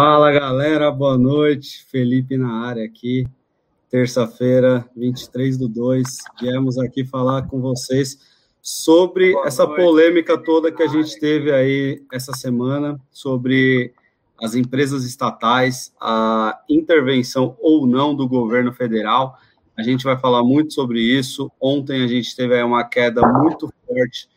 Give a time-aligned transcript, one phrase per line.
[0.00, 1.84] Fala galera, boa noite.
[1.90, 3.26] Felipe na área aqui.
[3.90, 6.18] Terça-feira, 23 do 2.
[6.40, 8.16] Viemos aqui falar com vocês
[8.62, 9.82] sobre boa essa noite.
[9.82, 13.92] polêmica toda que a gente teve aí essa semana sobre
[14.40, 19.36] as empresas estatais, a intervenção ou não do governo federal.
[19.76, 21.50] A gente vai falar muito sobre isso.
[21.60, 24.28] Ontem a gente teve uma queda muito forte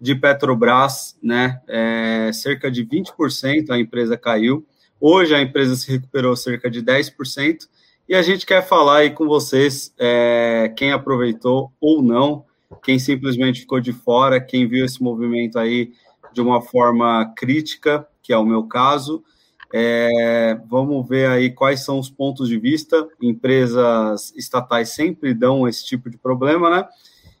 [0.00, 1.60] de Petrobras, né?
[1.68, 4.66] É, cerca de 20% a empresa caiu.
[5.00, 7.66] Hoje a empresa se recuperou cerca de 10%,
[8.06, 12.44] e a gente quer falar aí com vocês é, quem aproveitou ou não,
[12.82, 15.92] quem simplesmente ficou de fora, quem viu esse movimento aí
[16.32, 19.22] de uma forma crítica, que é o meu caso.
[19.72, 23.08] É, vamos ver aí quais são os pontos de vista.
[23.22, 26.88] Empresas estatais sempre dão esse tipo de problema, né?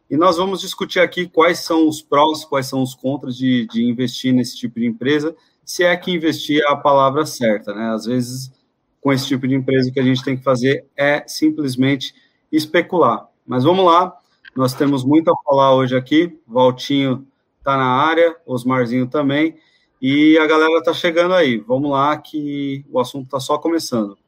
[0.08, 3.84] E nós vamos discutir aqui quais são os prós, quais são os contras de, de
[3.84, 5.34] investir nesse tipo de empresa
[5.70, 7.90] se é que investir é a palavra certa, né?
[7.94, 8.52] Às vezes,
[9.00, 12.12] com esse tipo de empresa, o que a gente tem que fazer é simplesmente
[12.50, 13.28] especular.
[13.46, 14.12] Mas vamos lá,
[14.56, 16.36] nós temos muito a falar hoje aqui.
[16.44, 17.24] Valtinho
[17.56, 19.60] está na área, Osmarzinho também,
[20.02, 21.58] e a galera está chegando aí.
[21.58, 24.18] Vamos lá, que o assunto está só começando.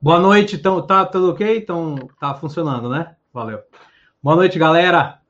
[0.00, 1.56] Boa noite, então tá tudo ok?
[1.56, 3.16] Então tá funcionando, né?
[3.32, 3.58] Valeu.
[4.22, 5.20] Boa noite, galera.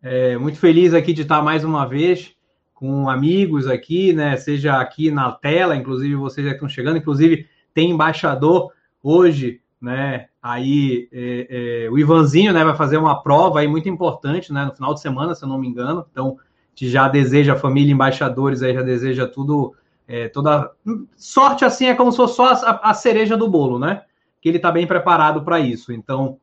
[0.00, 2.35] É, muito feliz aqui de estar mais uma vez
[2.76, 4.36] com amigos aqui, né?
[4.36, 8.70] Seja aqui na tela, inclusive vocês já estão chegando, inclusive tem embaixador
[9.02, 10.26] hoje, né?
[10.42, 14.66] Aí é, é, o Ivanzinho, né, vai fazer uma prova aí muito importante, né?
[14.66, 16.06] No final de semana, se eu não me engano.
[16.12, 16.36] Então,
[16.74, 19.74] te já deseja a família embaixadores aí já deseja tudo,
[20.06, 20.70] é, toda
[21.16, 24.02] sorte assim é como se fosse só a, a cereja do bolo, né?
[24.38, 25.94] Que ele está bem preparado para isso.
[25.94, 26.38] Então,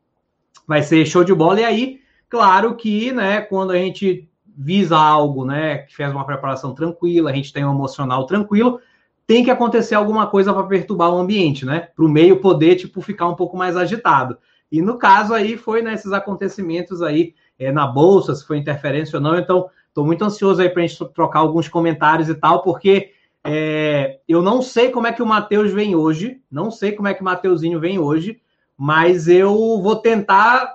[0.66, 1.60] vai ser show de bola.
[1.60, 3.40] E aí, claro que, né?
[3.40, 7.72] Quando a gente visa algo, né, que fez uma preparação tranquila, a gente tem um
[7.72, 8.80] emocional tranquilo,
[9.26, 11.88] tem que acontecer alguma coisa para perturbar o ambiente, né?
[11.96, 14.36] Para o meio poder, tipo, ficar um pouco mais agitado.
[14.70, 19.16] E no caso aí foi nesses né, acontecimentos aí é, na bolsa, se foi interferência
[19.16, 19.38] ou não.
[19.38, 24.18] Então, estou muito ansioso aí para a gente trocar alguns comentários e tal, porque é,
[24.28, 27.22] eu não sei como é que o Matheus vem hoje, não sei como é que
[27.22, 28.40] o Mateuzinho vem hoje,
[28.76, 30.74] mas eu vou tentar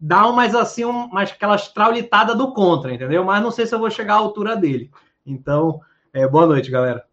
[0.00, 3.24] dá mais assim, um, mais aquela traulitada do contra, entendeu?
[3.24, 4.90] Mas não sei se eu vou chegar à altura dele.
[5.24, 5.80] Então,
[6.12, 7.04] é, boa noite, galera.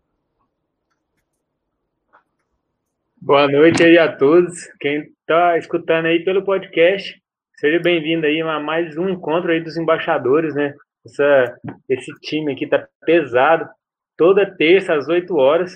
[3.22, 4.54] Boa noite aí a todos.
[4.80, 7.22] Quem está escutando aí pelo podcast,
[7.56, 10.74] seja bem-vindo aí a mais um encontro aí dos embaixadores, né?
[11.06, 13.70] Essa, esse time aqui tá pesado,
[14.18, 15.74] toda terça às 8 horas.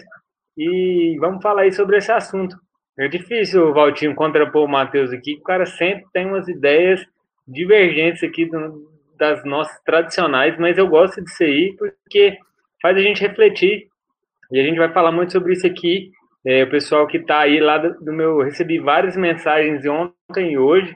[0.57, 2.57] E vamos falar aí sobre esse assunto.
[2.99, 7.05] É difícil, Valtinho, contrapor o Matheus aqui, o cara sempre tem umas ideias
[7.47, 12.37] divergentes aqui do, das nossas tradicionais, mas eu gosto de ser porque
[12.81, 13.87] faz a gente refletir.
[14.51, 16.11] E a gente vai falar muito sobre isso aqui.
[16.45, 18.39] É, o pessoal que está aí lá do, do, meu.
[18.39, 20.95] Recebi várias mensagens ontem e hoje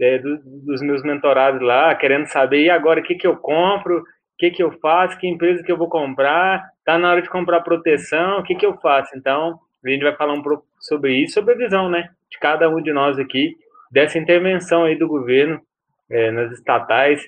[0.00, 3.98] é, do, dos meus mentorados lá, querendo saber e agora o que, que eu compro,
[3.98, 4.04] o
[4.38, 7.62] que, que eu faço, que empresa que eu vou comprar, tá na hora de comprar
[7.62, 9.16] proteção, o que, que eu faço?
[9.16, 10.42] Então, a gente vai falar um
[10.78, 13.56] sobre isso, sobre a visão, né, de cada um de nós aqui,
[13.90, 15.60] dessa intervenção aí do governo
[16.10, 17.22] é, nas estatais.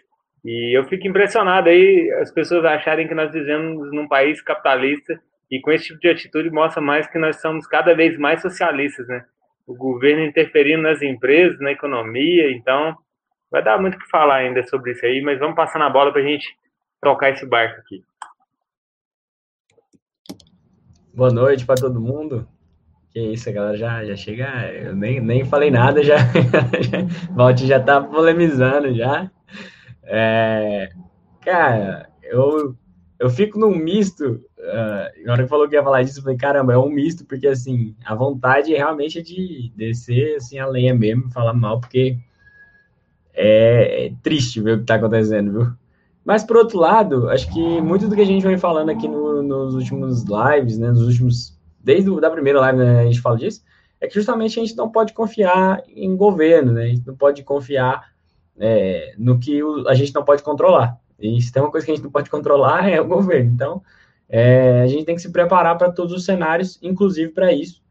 [0.44, 5.20] E eu fico impressionado aí as pessoas acharem que nós vivemos num país capitalista
[5.50, 9.06] e com esse tipo de atitude mostra mais que nós somos cada vez mais socialistas,
[9.08, 9.24] né?
[9.66, 12.96] O governo interferindo nas empresas, na economia, então
[13.50, 16.12] vai dar muito o que falar ainda sobre isso aí, mas vamos passar na bola
[16.12, 16.46] para a gente
[17.00, 18.04] tocar esse barco aqui.
[21.14, 22.48] Boa noite para todo mundo.
[23.12, 24.46] Que isso, a galera já, já chega.
[24.72, 26.16] Eu nem, nem falei nada, já.
[27.34, 29.30] Volte já tá polemizando já.
[30.04, 30.90] É,
[31.40, 32.74] cara, eu,
[33.18, 34.40] eu fico num misto.
[34.58, 37.24] Uh, na hora que falou que ia falar disso, eu falei, caramba, é um misto,
[37.24, 42.18] porque assim, a vontade realmente é de descer assim, a lenha mesmo, falar mal, porque
[43.32, 45.72] é, é triste ver o que tá acontecendo, viu?
[46.24, 49.42] Mas, por outro lado, acho que muito do que a gente vem falando aqui no,
[49.42, 51.57] nos últimos lives, né, nos últimos,
[51.88, 53.62] desde a da live né, a gente fala disso,
[53.98, 57.42] é que justamente a gente não pode confiar em governo, né, a gente não pode
[57.42, 58.12] confiar
[58.58, 61.00] é, no que o, a gente não pode controlar.
[61.18, 63.50] E se tem uma coisa que a gente não pode controlar é o governo.
[63.50, 63.82] Então,
[64.28, 67.82] é, a gente tem que se preparar para todos os cenários, inclusive para isso.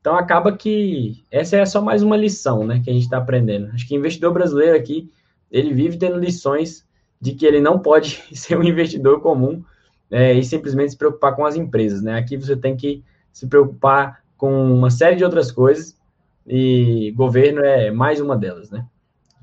[0.00, 3.72] Então, acaba que essa é só mais uma lição né, que a gente está aprendendo.
[3.74, 5.10] Acho que investidor brasileiro aqui,
[5.50, 6.86] ele vive tendo lições
[7.20, 9.64] de que ele não pode ser um investidor comum
[10.12, 12.16] é, e simplesmente se preocupar com as empresas, né?
[12.16, 15.98] Aqui você tem que se preocupar com uma série de outras coisas
[16.46, 18.86] e governo é mais uma delas, né?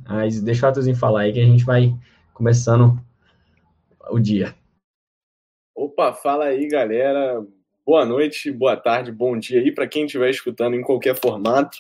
[0.08, 1.96] Mas deixa o Arthurzinho falar aí que a gente vai
[2.34, 3.00] começando
[4.10, 4.56] o dia.
[5.76, 7.46] Opa, Opa, fala aí, galera.
[7.86, 11.78] Boa noite, boa tarde, bom dia aí para quem estiver escutando em qualquer formato.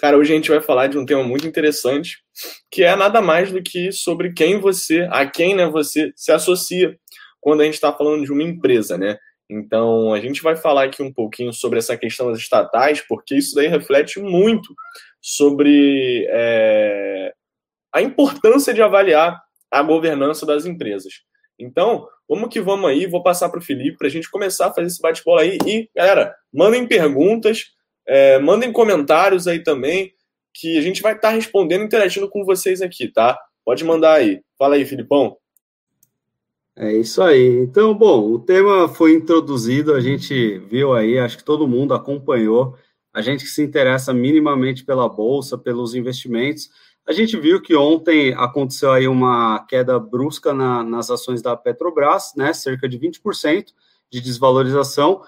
[0.00, 2.24] Cara, hoje a gente vai falar de um tema muito interessante,
[2.70, 6.98] que é nada mais do que sobre quem você, a quem né, você se associa
[7.40, 9.18] quando a gente está falando de uma empresa, né?
[9.52, 13.54] Então, a gente vai falar aqui um pouquinho sobre essa questão das estatais, porque isso
[13.54, 14.74] daí reflete muito
[15.20, 17.34] sobre é,
[17.92, 19.38] a importância de avaliar
[19.70, 21.12] a governança das empresas.
[21.58, 24.72] Então, vamos que vamos aí, vou passar para o Felipe para a gente começar a
[24.72, 25.58] fazer esse bate-bola aí.
[25.66, 27.66] E, galera, mandem perguntas,
[28.08, 30.14] é, mandem comentários aí também,
[30.54, 33.38] que a gente vai estar tá respondendo, interagindo com vocês aqui, tá?
[33.66, 34.40] Pode mandar aí.
[34.58, 35.36] Fala aí, Filipão.
[36.76, 37.58] É isso aí.
[37.58, 42.76] Então, bom, o tema foi introduzido, a gente viu aí, acho que todo mundo acompanhou.
[43.12, 46.70] A gente que se interessa minimamente pela bolsa, pelos investimentos,
[47.06, 52.32] a gente viu que ontem aconteceu aí uma queda brusca na, nas ações da Petrobras,
[52.36, 52.54] né?
[52.54, 53.66] Cerca de 20%
[54.10, 55.22] de desvalorização,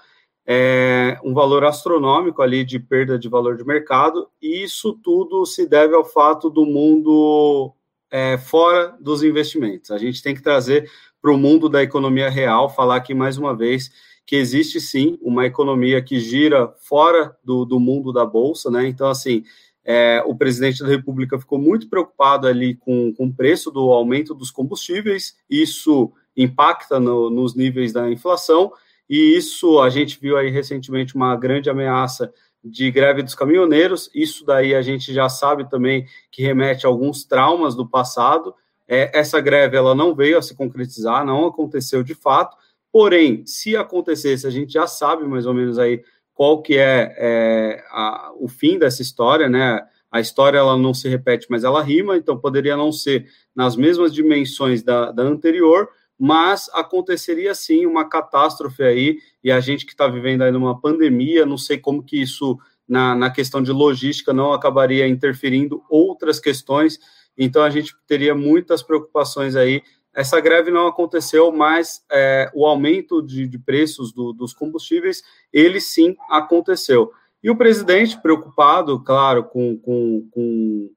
[0.47, 5.67] é, um valor astronômico ali de perda de valor de mercado, e isso tudo se
[5.67, 7.73] deve ao fato do mundo
[8.11, 9.91] é, fora dos investimentos.
[9.91, 10.89] A gente tem que trazer
[11.25, 13.89] para o mundo da economia real, falar aqui mais uma vez
[14.27, 18.87] que existe sim uma economia que gira fora do, do mundo da bolsa, né?
[18.87, 19.43] Então, assim,
[19.83, 24.35] é, o presidente da República ficou muito preocupado ali com, com o preço do aumento
[24.35, 28.71] dos combustíveis, isso impacta no, nos níveis da inflação,
[29.09, 32.31] e isso a gente viu aí recentemente uma grande ameaça
[32.63, 37.25] de greve dos caminhoneiros, isso daí a gente já sabe também que remete a alguns
[37.25, 38.53] traumas do passado,
[38.87, 42.55] é, essa greve ela não veio a se concretizar, não aconteceu de fato.
[42.91, 46.03] Porém, se acontecesse, a gente já sabe mais ou menos aí
[46.33, 49.81] qual que é, é a, o fim dessa história, né?
[50.11, 54.13] A história ela não se repete, mas ela rima, então poderia não ser nas mesmas
[54.13, 60.07] dimensões da, da anterior, mas aconteceria sim uma catástrofe aí, e a gente que está
[60.07, 64.53] vivendo aí numa pandemia, não sei como que isso, na, na questão de logística, não
[64.53, 66.97] acabaria interferindo outras questões
[67.37, 69.81] então a gente teria muitas preocupações aí.
[70.13, 75.21] Essa greve não aconteceu, mas é, o aumento de, de preços do, dos combustíveis,
[75.51, 77.11] ele sim aconteceu.
[77.43, 80.89] E o presidente, preocupado, claro, com, com, com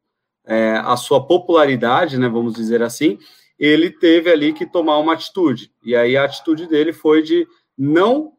[0.46, 3.18] é, a sua popularidade, né, vamos dizer assim,
[3.58, 5.72] ele teve ali que tomar uma atitude.
[5.84, 7.46] E aí a atitude dele foi de
[7.76, 8.32] não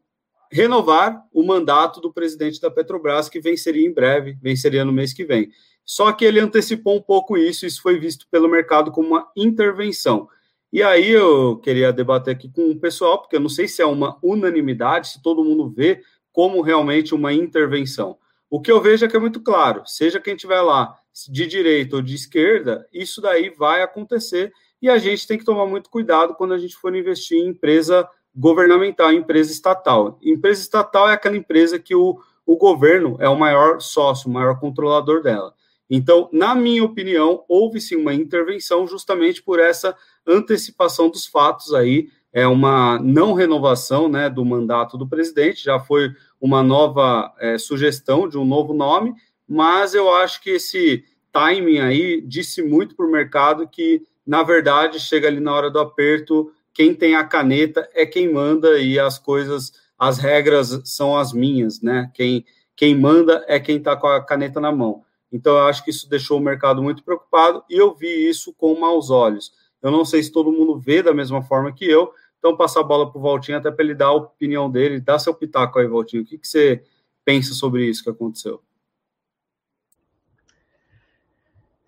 [0.50, 5.24] renovar o mandato do presidente da Petrobras, que venceria em breve, venceria no mês que
[5.24, 5.48] vem.
[5.90, 10.28] Só que ele antecipou um pouco isso, isso foi visto pelo mercado como uma intervenção.
[10.72, 13.84] E aí eu queria debater aqui com o pessoal, porque eu não sei se é
[13.84, 16.00] uma unanimidade, se todo mundo vê
[16.30, 18.16] como realmente uma intervenção.
[18.48, 20.96] O que eu vejo é que é muito claro, seja quem estiver lá,
[21.28, 25.66] de direita ou de esquerda, isso daí vai acontecer e a gente tem que tomar
[25.66, 30.20] muito cuidado quando a gente for investir em empresa governamental, em empresa estatal.
[30.22, 32.16] Empresa estatal é aquela empresa que o,
[32.46, 35.52] o governo é o maior sócio, o maior controlador dela.
[35.90, 42.08] Então, na minha opinião, houve sim uma intervenção justamente por essa antecipação dos fatos aí,
[42.32, 48.28] é uma não renovação né, do mandato do presidente, já foi uma nova é, sugestão
[48.28, 49.14] de um novo nome,
[49.48, 55.00] mas eu acho que esse timing aí disse muito para o mercado que, na verdade,
[55.00, 59.18] chega ali na hora do aperto, quem tem a caneta é quem manda e as
[59.18, 62.10] coisas, as regras são as minhas, né?
[62.14, 62.44] Quem,
[62.76, 65.02] quem manda é quem está com a caneta na mão.
[65.32, 68.78] Então, eu acho que isso deixou o mercado muito preocupado e eu vi isso com
[68.78, 69.52] maus olhos.
[69.82, 72.84] Eu não sei se todo mundo vê da mesma forma que eu, então passar a
[72.84, 75.86] bola para o Valtinho até para ele dar a opinião dele, dar seu pitaco aí,
[75.86, 76.22] Valtinho.
[76.22, 76.82] O que, que você
[77.24, 78.62] pensa sobre isso que aconteceu?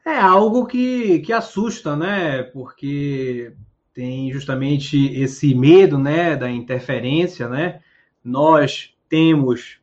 [0.04, 2.42] É algo que, que assusta, né?
[2.42, 3.54] Porque
[3.94, 7.80] tem justamente esse medo, né, da interferência, né?
[8.25, 9.82] Nós temos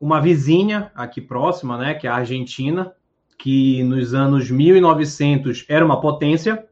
[0.00, 2.92] uma vizinha aqui próxima, né, que é a Argentina,
[3.38, 6.66] que nos anos 1900 era uma potência,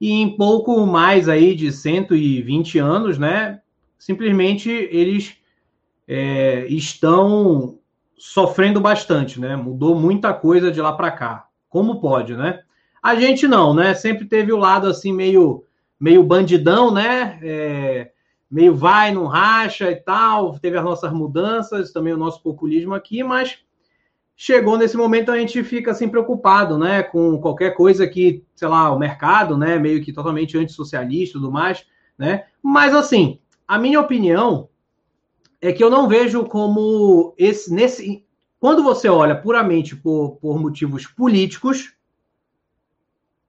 [0.00, 3.60] e em pouco mais aí de 120 anos, né,
[3.98, 5.36] simplesmente eles
[6.06, 7.78] é, estão
[8.16, 11.48] sofrendo bastante, né, mudou muita coisa de lá para cá.
[11.68, 12.60] Como pode, né?
[13.02, 13.94] A gente não, né?
[13.94, 15.64] Sempre teve o lado assim meio
[16.00, 17.38] meio bandidão, né?
[17.42, 18.10] É,
[18.50, 20.58] meio vai, não racha e tal.
[20.58, 23.58] Teve as nossas mudanças, também o nosso populismo aqui, mas
[24.36, 28.90] chegou nesse momento a gente fica assim preocupado, né, com qualquer coisa que, sei lá,
[28.92, 31.84] o mercado, né, meio que totalmente antissocialista e tudo mais,
[32.16, 32.44] né?
[32.62, 34.68] Mas assim, a minha opinião
[35.60, 38.24] é que eu não vejo como esse nesse
[38.60, 41.94] quando você olha puramente por, por motivos políticos,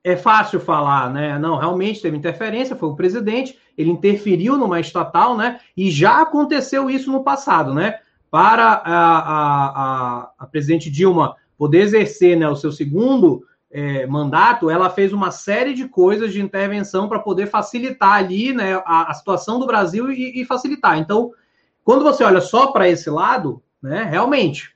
[0.03, 1.37] é fácil falar, né?
[1.37, 5.59] Não, realmente teve interferência, foi o presidente, ele interferiu numa estatal, né?
[5.75, 7.99] E já aconteceu isso no passado, né?
[8.31, 14.89] Para a, a, a, presidente Dilma poder exercer né, o seu segundo é, mandato, ela
[14.89, 19.59] fez uma série de coisas de intervenção para poder facilitar ali né, a, a situação
[19.59, 20.97] do Brasil e, e, facilitar.
[20.97, 21.31] Então,
[21.83, 24.75] quando você olha só para esse lado, né, realmente.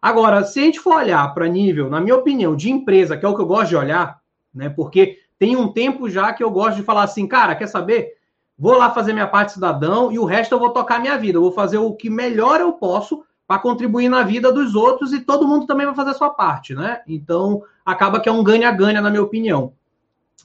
[0.00, 3.28] Agora, se a gente for olhar para nível, na minha opinião, de empresa, que é
[3.28, 4.21] o que eu gosto de olhar,
[4.54, 4.68] né?
[4.68, 8.16] Porque tem um tempo já que eu gosto de falar assim, cara, quer saber?
[8.58, 11.38] Vou lá fazer minha parte cidadão e o resto eu vou tocar minha vida.
[11.38, 15.20] Eu vou fazer o que melhor eu posso para contribuir na vida dos outros e
[15.20, 17.02] todo mundo também vai fazer a sua parte, né?
[17.06, 19.74] Então, acaba que é um ganha-ganha, na minha opinião.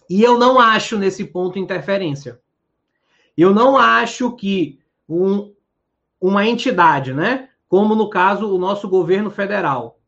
[0.10, 2.40] E eu não acho nesse ponto interferência.
[3.38, 5.54] Eu não acho que um,
[6.20, 7.50] uma entidade, né?
[7.70, 10.00] Como no caso o nosso governo federal,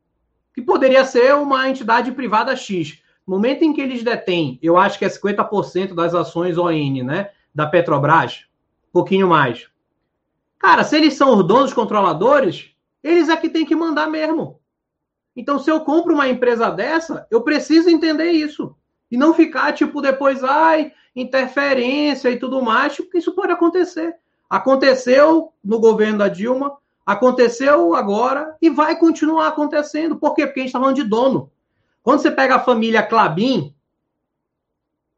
[0.54, 4.98] que poderia ser uma entidade privada X, no momento em que eles detêm, eu acho
[4.98, 7.30] que é 50% das ações ON, né?
[7.54, 8.48] Da Petrobras,
[8.90, 9.68] um pouquinho mais.
[10.58, 12.72] Cara, se eles são os donos controladores,
[13.04, 14.60] eles é que têm que mandar mesmo.
[15.36, 18.76] Então, se eu compro uma empresa dessa, eu preciso entender isso.
[19.12, 24.16] E não ficar, tipo, depois, ai, interferência e tudo mais, porque isso pode acontecer.
[24.50, 30.16] Aconteceu no governo da Dilma, aconteceu agora e vai continuar acontecendo.
[30.16, 30.48] Por quê?
[30.48, 31.52] Porque a gente está falando de dono.
[32.02, 33.74] Quando você pega a família Clabin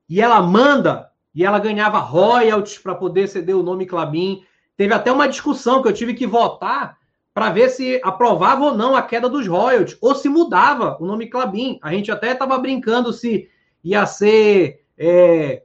[0.10, 4.44] e ela manda, e ela ganhava royalties para poder ceder o nome Clabin,
[4.76, 6.98] teve até uma discussão que eu tive que votar
[7.34, 11.28] para ver se aprovava ou não a queda dos royalties, ou se mudava o nome
[11.28, 11.80] Clabin.
[11.82, 13.48] A gente até estava brincando se
[13.84, 15.64] ia ser, é,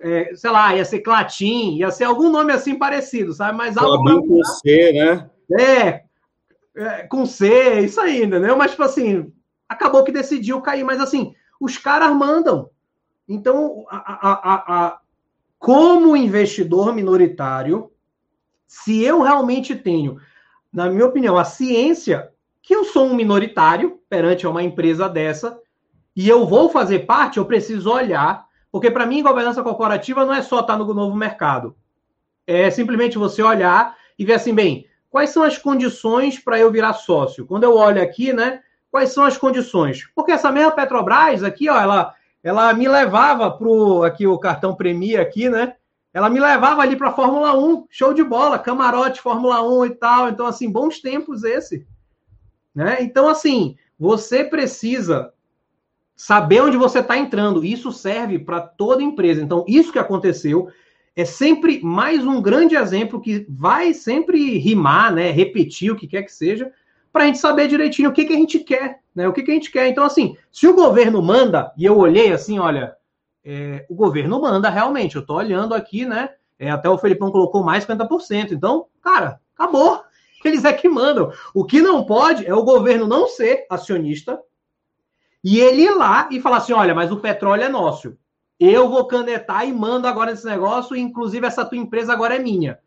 [0.00, 3.58] é, sei lá, ia ser Clatim, ia ser algum nome assim parecido, sabe?
[3.58, 5.30] Mas algo Clabin com C, né?
[5.58, 6.02] É,
[6.76, 8.56] é, com C, isso aí, entendeu?
[8.56, 9.32] Mas, tipo assim,
[9.68, 10.84] acabou que decidiu cair.
[10.84, 12.70] Mas assim, os caras mandam.
[13.28, 14.54] Então, a, a,
[14.86, 15.00] a,
[15.58, 17.90] como investidor minoritário,
[18.66, 20.18] se eu realmente tenho,
[20.72, 22.30] na minha opinião, a ciência
[22.62, 25.58] que eu sou um minoritário perante uma empresa dessa,
[26.14, 30.42] e eu vou fazer parte, eu preciso olhar, porque para mim governança corporativa não é
[30.42, 31.76] só estar no novo mercado.
[32.46, 36.94] É simplesmente você olhar e ver assim, bem, quais são as condições para eu virar
[36.94, 37.46] sócio?
[37.46, 38.60] Quando eu olho aqui, né,
[38.90, 40.08] Quais são as condições?
[40.14, 45.20] Porque essa mesma Petrobras aqui, ó, ela, ela me levava para aqui o cartão Premia
[45.20, 45.74] aqui, né?
[46.12, 50.28] Ela me levava ali para Fórmula 1, show de bola, camarote Fórmula 1 e tal.
[50.30, 51.86] Então, assim, bons tempos esse.
[52.74, 52.98] Né?
[53.02, 55.32] Então, assim, você precisa
[56.16, 57.64] saber onde você está entrando.
[57.64, 59.42] Isso serve para toda empresa.
[59.42, 60.68] Então, isso que aconteceu
[61.14, 65.30] é sempre mais um grande exemplo que vai sempre rimar, né?
[65.30, 66.72] Repetir o que quer que seja,
[67.12, 69.26] para a gente saber direitinho o que, que a gente quer, né?
[69.26, 69.88] O que, que a gente quer.
[69.88, 72.94] Então, assim, se o governo manda, e eu olhei assim, olha,
[73.44, 76.30] é, o governo manda realmente, eu estou olhando aqui, né?
[76.58, 78.52] É, até o Felipão colocou mais 50%.
[78.52, 80.02] Então, cara, acabou.
[80.44, 81.32] Eles é que mandam.
[81.54, 84.40] O que não pode é o governo não ser acionista
[85.42, 88.16] e ele ir lá e falar assim: olha, mas o petróleo é nosso.
[88.58, 92.78] Eu vou canetar e mando agora esse negócio, inclusive essa tua empresa agora é minha.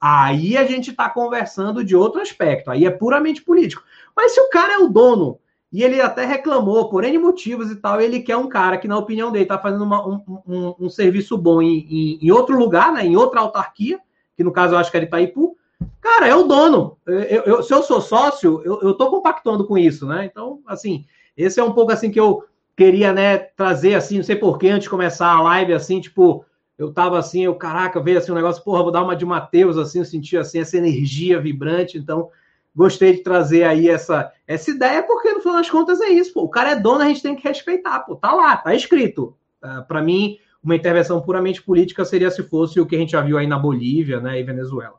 [0.00, 3.82] Aí a gente está conversando de outro aspecto, aí é puramente político.
[4.14, 5.38] Mas se o cara é o dono
[5.72, 8.96] e ele até reclamou por N motivos e tal, ele quer um cara que, na
[8.96, 12.92] opinião dele, está fazendo uma, um, um, um, serviço bom em, em, em, outro lugar,
[12.92, 13.98] né, em outra autarquia,
[14.36, 15.56] que no caso eu acho que era Itaipu,
[16.00, 16.96] cara, é o dono.
[17.06, 20.24] Eu, eu, se eu sou sócio, eu estou compactuando com isso, né?
[20.24, 21.04] Então, assim,
[21.36, 22.44] esse é um pouco assim que eu
[22.76, 26.44] queria, né, trazer assim, não sei porquê, antes de começar a live, assim, tipo,
[26.78, 29.78] eu tava assim, eu, caraca, veio assim um negócio, porra, vou dar uma de Mateus,
[29.78, 32.30] assim, eu senti assim, essa energia vibrante, então
[32.74, 36.42] gostei de trazer aí essa, essa ideia, porque no final das contas é isso, pô,
[36.42, 39.34] o cara é dono, a gente tem que respeitar, pô, tá lá, tá escrito.
[39.62, 43.22] Uh, para mim, uma intervenção puramente política seria se fosse o que a gente já
[43.22, 44.96] viu aí na Bolívia, né, e Venezuela.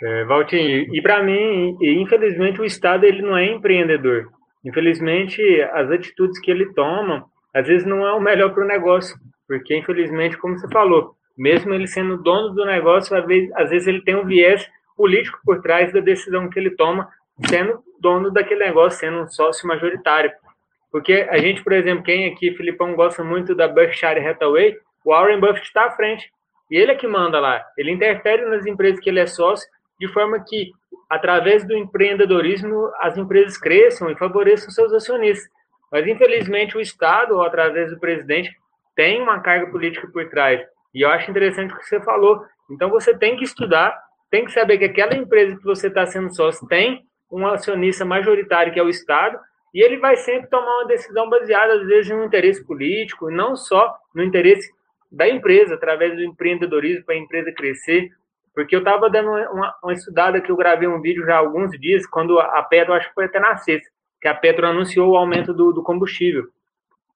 [0.00, 4.30] É, Valtinho, e para mim, infelizmente, o Estado ele não é empreendedor.
[4.64, 5.40] Infelizmente,
[5.72, 9.16] as atitudes que ele toma, às vezes não é o melhor para o negócio.
[9.46, 13.88] Porque, infelizmente, como você falou, mesmo ele sendo dono do negócio, às vezes, às vezes
[13.88, 17.08] ele tem um viés político por trás da decisão que ele toma,
[17.48, 20.30] sendo dono daquele negócio, sendo um sócio majoritário.
[20.90, 25.40] Porque a gente, por exemplo, quem aqui, Filipão, gosta muito da Berkshire Hathaway, o Warren
[25.40, 26.30] Buffett está à frente.
[26.70, 27.64] E ele é que manda lá.
[27.76, 29.68] Ele interfere nas empresas que ele é sócio,
[29.98, 30.70] de forma que,
[31.08, 35.50] através do empreendedorismo, as empresas cresçam e favoreçam seus acionistas.
[35.90, 38.50] Mas, infelizmente, o Estado, através do presidente,
[38.94, 40.60] tem uma carga política por trás.
[40.94, 42.44] E eu acho interessante o que você falou.
[42.70, 43.98] Então você tem que estudar,
[44.30, 48.72] tem que saber que aquela empresa que você está sendo sócio tem um acionista majoritário
[48.72, 49.38] que é o Estado
[49.74, 53.96] E ele vai sempre tomar uma decisão baseada, às vezes, um interesse político, não só
[54.14, 54.70] no interesse
[55.10, 58.10] da empresa, através do empreendedorismo para a empresa crescer.
[58.54, 61.70] Porque eu estava dando uma, uma, estudada que eu gravei um vídeo já há alguns
[61.80, 63.88] dias, quando a Petro, acho que foi até na sexta,
[64.20, 66.44] que a Petro anunciou o aumento do, do combustível.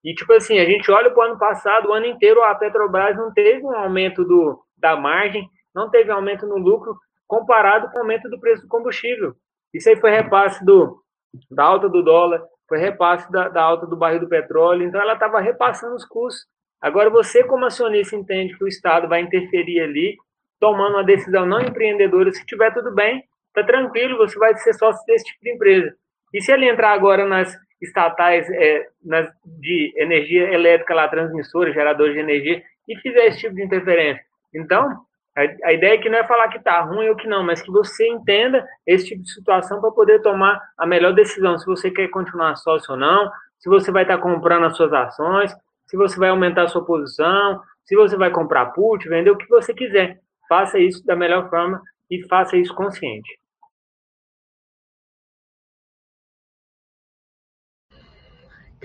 [0.07, 3.17] E, tipo assim, a gente olha para o ano passado, o ano inteiro a Petrobras
[3.17, 6.97] não teve um aumento do, da margem, não teve aumento no lucro,
[7.27, 9.35] comparado com o aumento do preço do combustível.
[9.75, 11.03] Isso aí foi repasse do,
[11.51, 15.15] da alta do dólar, foi repasse da, da alta do barril do petróleo, então ela
[15.15, 16.47] estava repassando os custos.
[16.81, 20.17] Agora, você, como acionista, entende que o Estado vai interferir ali,
[20.61, 25.05] tomando uma decisão não empreendedora, se tiver tudo bem, tá tranquilo, você vai ser sócio
[25.05, 25.93] desse tipo de empresa.
[26.33, 32.15] E se ele entrar agora nas estatais é, nas, de energia elétrica, lá, transmissores, geradores
[32.15, 34.25] de energia, e fizer esse tipo de interferência?
[34.55, 34.89] Então,
[35.37, 37.61] a, a ideia é que não é falar que está ruim ou que não, mas
[37.61, 41.59] que você entenda esse tipo de situação para poder tomar a melhor decisão.
[41.59, 44.93] Se você quer continuar sócio ou não, se você vai estar tá comprando as suas
[44.93, 45.55] ações,
[45.87, 49.49] se você vai aumentar a sua posição, se você vai comprar put, vender o que
[49.49, 50.19] você quiser.
[50.49, 51.81] Faça isso da melhor forma
[52.11, 53.29] e faça isso consciente.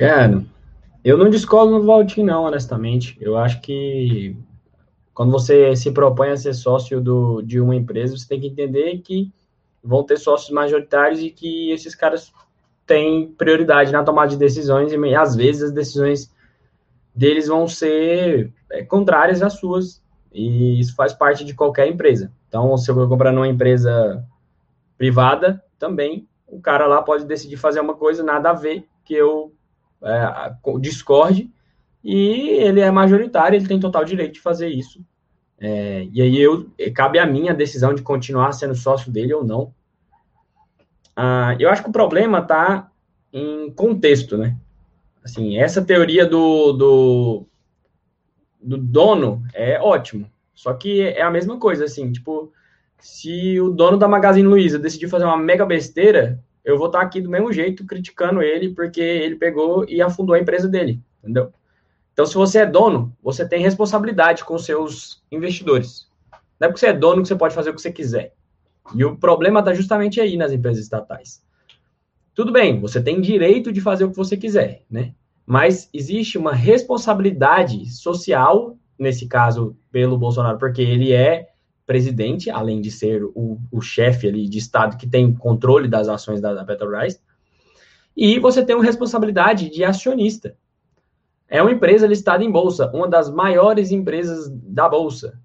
[0.01, 0.43] Cara,
[1.03, 3.15] eu não discordo no Valtinho, não, honestamente.
[3.21, 4.35] Eu acho que
[5.13, 8.97] quando você se propõe a ser sócio do, de uma empresa, você tem que entender
[9.03, 9.31] que
[9.83, 12.33] vão ter sócios majoritários e que esses caras
[12.87, 16.33] têm prioridade na tomada de decisões e às vezes as decisões
[17.13, 20.01] deles vão ser é, contrárias às suas
[20.33, 22.31] e isso faz parte de qualquer empresa.
[22.47, 24.27] Então, se eu vou comprar numa empresa
[24.97, 29.53] privada, também o cara lá pode decidir fazer uma coisa nada a ver que eu
[30.03, 31.51] é, discorde
[32.03, 35.03] e ele é majoritário, ele tem total direito de fazer isso.
[35.59, 39.43] É, e aí eu cabe a mim a decisão de continuar sendo sócio dele ou
[39.43, 39.73] não.
[41.15, 42.89] Ah, eu acho que o problema está
[43.31, 44.57] em contexto, né?
[45.23, 47.45] Assim, essa teoria do, do,
[48.61, 50.29] do dono é ótimo.
[50.53, 52.51] Só que é a mesma coisa, assim, tipo,
[52.99, 57.21] se o dono da Magazine Luiza decidir fazer uma mega besteira, eu vou estar aqui
[57.21, 61.51] do mesmo jeito criticando ele porque ele pegou e afundou a empresa dele, entendeu?
[62.13, 66.07] Então, se você é dono, você tem responsabilidade com seus investidores.
[66.59, 68.33] Não é porque você é dono que você pode fazer o que você quiser.
[68.93, 71.43] E o problema está justamente aí nas empresas estatais.
[72.33, 75.13] Tudo bem, você tem direito de fazer o que você quiser, né?
[75.45, 81.49] Mas existe uma responsabilidade social, nesse caso, pelo Bolsonaro, porque ele é
[81.91, 86.39] presidente, além de ser o, o chefe ali de Estado que tem controle das ações
[86.39, 87.21] da, da Petrobras,
[88.15, 90.55] e você tem uma responsabilidade de acionista.
[91.49, 95.37] É uma empresa listada em bolsa, uma das maiores empresas da bolsa.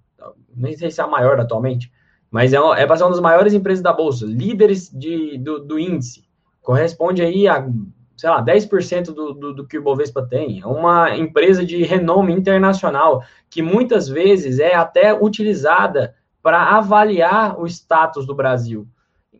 [0.55, 1.91] Nem sei se é a maior atualmente,
[2.31, 6.23] mas é, uma, é uma das maiores empresas da bolsa, líderes de, do, do índice.
[6.61, 7.67] Corresponde aí a,
[8.15, 10.61] sei lá, 10% do, do, do que o Bovespa tem.
[10.61, 16.15] É uma empresa de renome internacional que muitas vezes é até utilizada
[16.47, 18.87] para avaliar o status do Brasil.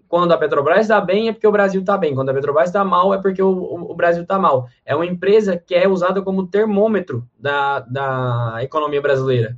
[0.09, 2.13] Quando a Petrobras está bem, é porque o Brasil está bem.
[2.13, 3.49] Quando a Petrobras está mal, é porque o,
[3.89, 4.67] o, Brasil está mal.
[4.85, 9.57] É uma empresa que é usada como termômetro da, da economia brasileira.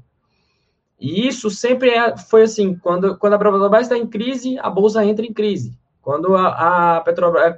[0.99, 5.03] E isso sempre é, foi assim: quando, quando a Petrobras está em crise, a bolsa
[5.03, 5.75] entra em crise.
[6.03, 7.55] Quando a, a Petrobras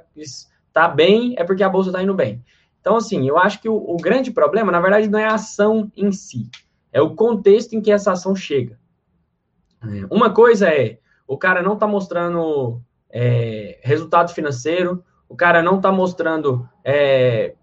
[0.68, 2.42] está bem, é porque a bolsa está indo bem.
[2.80, 5.92] Então, assim, eu acho que o, o grande problema, na verdade, não é a ação
[5.94, 6.48] em si,
[6.90, 8.80] é o contexto em que essa ação chega.
[9.84, 15.76] É, uma coisa é, o cara não está mostrando é, resultado financeiro, o cara não
[15.76, 17.54] está mostrando é,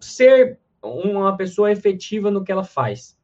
[0.00, 3.16] ser uma pessoa efetiva no que ela faz.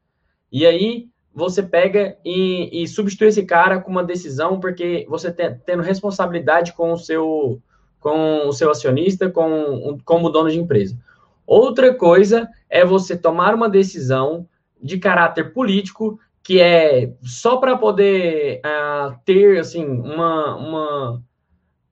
[0.50, 5.58] E aí você pega e, e substitui esse cara com uma decisão, porque você tem,
[5.66, 7.60] tendo responsabilidade com o seu
[7.98, 10.98] com o seu acionista, com como dono de empresa.
[11.46, 14.46] Outra coisa é você tomar uma decisão
[14.80, 21.22] de caráter político que é só para poder uh, ter assim uma, uma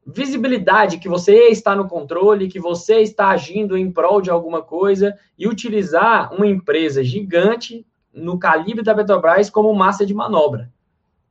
[0.06, 5.18] visibilidade que você está no controle, que você está agindo em prol de alguma coisa
[5.38, 10.70] e utilizar uma empresa gigante no calibre da Petrobras como massa de manobra.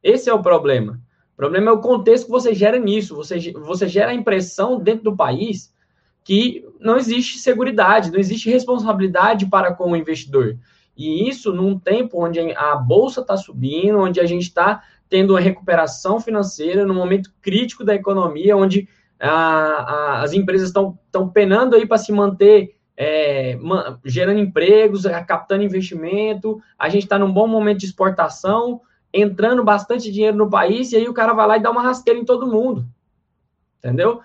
[0.02, 1.00] Esse é o problema.
[1.34, 3.16] O problema é o contexto que você gera nisso.
[3.16, 5.72] Você, você gera a impressão dentro do país
[6.24, 10.58] que não existe segurança, não existe responsabilidade para com o investidor.
[11.02, 15.40] E isso num tempo onde a bolsa está subindo, onde a gente está tendo uma
[15.40, 18.88] recuperação financeira, no momento crítico da economia, onde
[19.20, 23.58] a, a, as empresas estão penando aí para se manter é,
[24.06, 28.80] gerando empregos, captando investimento, a gente está num bom momento de exportação,
[29.12, 32.20] entrando bastante dinheiro no país, e aí o cara vai lá e dá uma rasteira
[32.20, 32.86] em todo mundo.
[33.80, 34.22] Entendeu?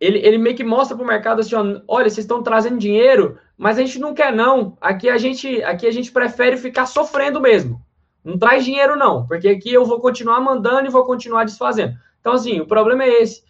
[0.00, 1.54] ele, ele meio que mostra para o mercado assim,
[1.86, 4.74] olha, vocês estão trazendo dinheiro, mas a gente não quer não.
[4.80, 7.78] Aqui a gente, aqui a gente prefere ficar sofrendo mesmo.
[8.24, 11.94] Não traz dinheiro não, porque aqui eu vou continuar mandando e vou continuar desfazendo.
[12.18, 13.44] Então assim, o problema é esse.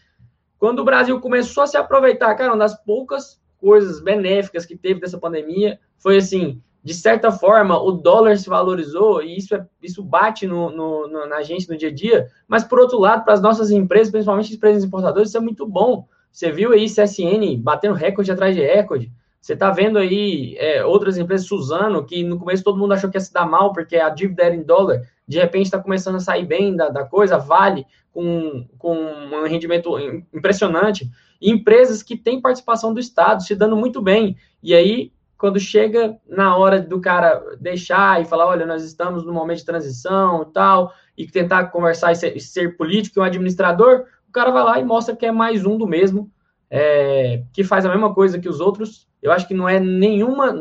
[0.59, 4.99] Quando o Brasil começou a se aproveitar, cara, uma das poucas coisas benéficas que teve
[4.99, 10.03] dessa pandemia foi assim, de certa forma, o dólar se valorizou e isso, é, isso
[10.03, 13.35] bate no, no, no, na gente no dia a dia, mas por outro lado, para
[13.35, 16.09] as nossas empresas, principalmente as empresas importadoras, isso é muito bom.
[16.33, 19.13] Você viu aí CSN batendo recorde atrás de recorde.
[19.41, 23.17] Você está vendo aí é, outras empresas, Suzano, que no começo todo mundo achou que
[23.17, 26.21] ia se dar mal, porque a dívida era em dólar, de repente está começando a
[26.21, 29.97] sair bem da, da coisa, Vale, com, com um rendimento
[30.33, 31.09] impressionante.
[31.41, 34.37] E empresas que têm participação do Estado se dando muito bem.
[34.63, 39.33] E aí, quando chega na hora do cara deixar e falar, olha, nós estamos no
[39.33, 44.05] momento de transição e tal, e tentar conversar e ser, ser político e um administrador,
[44.29, 46.31] o cara vai lá e mostra que é mais um do mesmo,
[46.69, 49.09] é, que faz a mesma coisa que os outros.
[49.23, 50.55] Eu acho que não é nenhuma,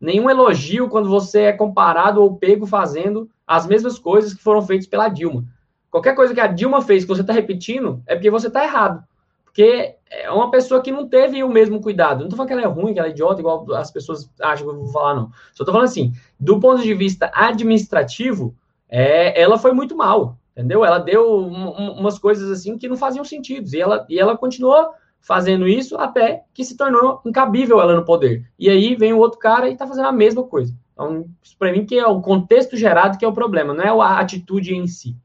[0.00, 4.86] nenhum elogio quando você é comparado ou pego fazendo as mesmas coisas que foram feitas
[4.86, 5.44] pela Dilma.
[5.90, 9.02] Qualquer coisa que a Dilma fez que você está repetindo é porque você está errado.
[9.44, 12.18] Porque é uma pessoa que não teve o mesmo cuidado.
[12.18, 14.66] Não estou falando que ela é ruim, que ela é idiota, igual as pessoas acham
[14.66, 15.30] que eu vou falar, não.
[15.54, 18.54] Só estou falando assim, do ponto de vista administrativo,
[18.88, 20.82] é, ela foi muito mal entendeu?
[20.82, 24.88] Ela deu um, umas coisas assim que não faziam sentido, e ela, e ela continuou
[25.26, 28.48] fazendo isso até que se tornou incabível ela no poder.
[28.58, 30.72] E aí vem o outro cara e está fazendo a mesma coisa.
[30.92, 33.88] Então, isso para mim que é o contexto gerado que é o problema, não é
[33.88, 35.16] a atitude em si.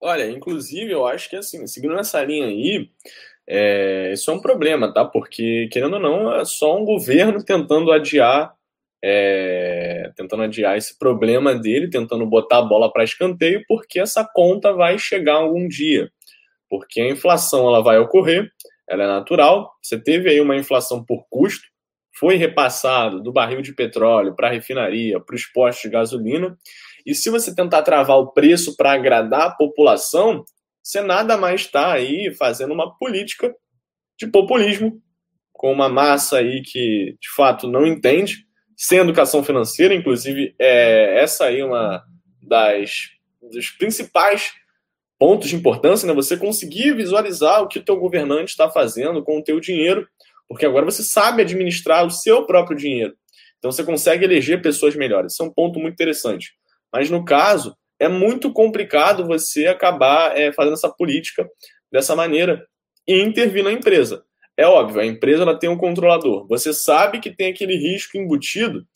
[0.00, 2.90] Olha, inclusive, eu acho que assim, seguindo nessa linha aí,
[3.46, 5.04] é, isso é um problema, tá?
[5.04, 8.56] Porque, querendo ou não, é só um governo tentando adiar
[9.04, 14.72] é, tentando adiar esse problema dele, tentando botar a bola para escanteio, porque essa conta
[14.72, 16.10] vai chegar algum dia.
[16.68, 18.50] Porque a inflação ela vai ocorrer,
[18.88, 19.72] ela é natural.
[19.82, 21.64] Você teve aí uma inflação por custo,
[22.18, 26.56] foi repassado do barril de petróleo para a refinaria, para os postos de gasolina.
[27.04, 30.44] E se você tentar travar o preço para agradar a população,
[30.82, 33.54] você nada mais está aí fazendo uma política
[34.18, 35.00] de populismo
[35.52, 41.46] com uma massa aí que de fato não entende sem educação financeira, inclusive, é, essa
[41.46, 42.04] aí é uma
[42.42, 44.52] das dos principais
[45.18, 46.14] pontos de importância, né?
[46.14, 50.06] Você conseguir visualizar o que o teu governante está fazendo com o teu dinheiro,
[50.48, 53.14] porque agora você sabe administrar o seu próprio dinheiro.
[53.58, 55.32] Então você consegue eleger pessoas melhores.
[55.32, 56.52] Isso é um ponto muito interessante.
[56.92, 61.48] Mas no caso, é muito complicado você acabar é, fazendo essa política
[61.90, 62.66] dessa maneira
[63.06, 64.24] e intervir na empresa.
[64.56, 66.46] É óbvio, a empresa ela tem um controlador.
[66.48, 68.86] Você sabe que tem aquele risco embutido,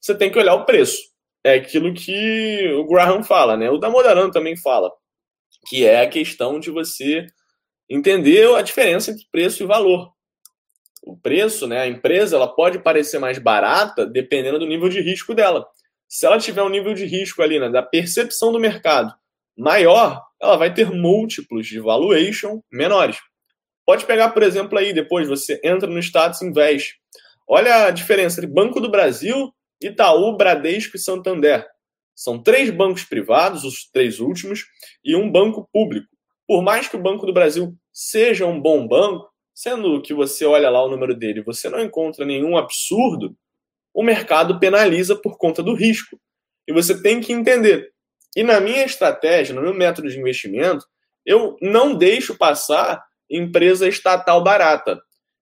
[0.00, 0.98] você tem que olhar o preço.
[1.44, 3.70] É aquilo que o Graham fala, né?
[3.70, 4.90] O Damodaran também fala,
[5.66, 7.26] que é a questão de você
[7.88, 10.12] entender a diferença entre preço e valor.
[11.02, 11.80] O preço, né?
[11.80, 15.66] A empresa ela pode parecer mais barata dependendo do nível de risco dela.
[16.08, 19.12] Se ela tiver um nível de risco ali, né, da percepção do mercado
[19.56, 23.18] maior, ela vai ter múltiplos de valuation menores.
[23.84, 26.96] Pode pegar, por exemplo, aí, depois você entra no status investe.
[27.48, 31.66] Olha a diferença entre Banco do Brasil, Itaú, Bradesco e Santander.
[32.16, 34.64] São três bancos privados, os três últimos,
[35.04, 36.08] e um banco público.
[36.48, 40.70] Por mais que o Banco do Brasil seja um bom banco, sendo que você olha
[40.70, 43.36] lá o número dele você não encontra nenhum absurdo,
[43.92, 46.18] o mercado penaliza por conta do risco.
[46.68, 47.90] E você tem que entender.
[48.36, 50.84] E na minha estratégia, no meu método de investimento,
[51.24, 55.00] eu não deixo passar empresa estatal barata.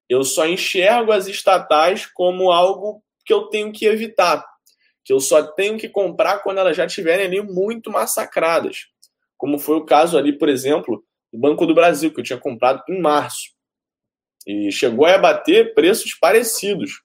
[0.09, 4.45] Eu só enxergo as estatais como algo que eu tenho que evitar,
[5.05, 8.87] que eu só tenho que comprar quando elas já estiverem ali muito massacradas.
[9.37, 12.83] Como foi o caso ali, por exemplo, do Banco do Brasil, que eu tinha comprado
[12.88, 13.53] em março.
[14.47, 17.03] E chegou a bater preços parecidos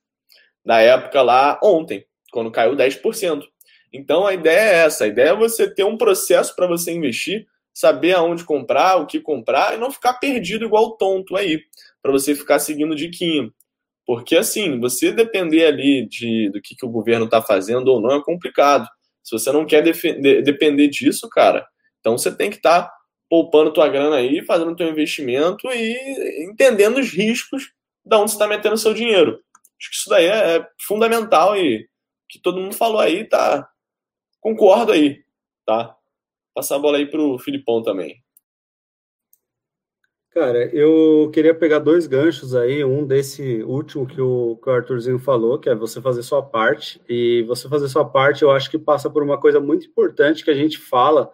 [0.64, 3.44] da época lá ontem, quando caiu 10%.
[3.92, 7.48] Então a ideia é essa: a ideia é você ter um processo para você investir
[7.80, 11.64] saber aonde comprar, o que comprar e não ficar perdido igual tonto aí,
[12.02, 13.54] para você ficar seguindo diquinho.
[14.10, 18.16] Porque assim, você depender ali de, do que, que o governo está fazendo ou não
[18.16, 18.90] é complicado.
[19.24, 21.64] Se você não quer depender disso, cara,
[22.00, 22.94] então você tem que estar tá
[23.30, 27.72] poupando tua grana aí, fazendo teu investimento e entendendo os riscos
[28.04, 29.44] de onde você está metendo seu dinheiro.
[29.80, 31.88] Acho que isso daí é, é fundamental e
[32.28, 33.70] que todo mundo falou aí, tá?
[34.42, 35.24] Concordo aí,
[35.68, 35.96] tá?
[36.56, 38.20] Passar a bola aí para o Filipão também.
[40.32, 45.18] Cara, eu queria pegar dois ganchos aí, um desse último que o, que o Arthurzinho
[45.18, 47.02] falou, que é você fazer sua parte.
[47.10, 50.52] E você fazer sua parte, eu acho que passa por uma coisa muito importante que
[50.52, 51.32] a gente fala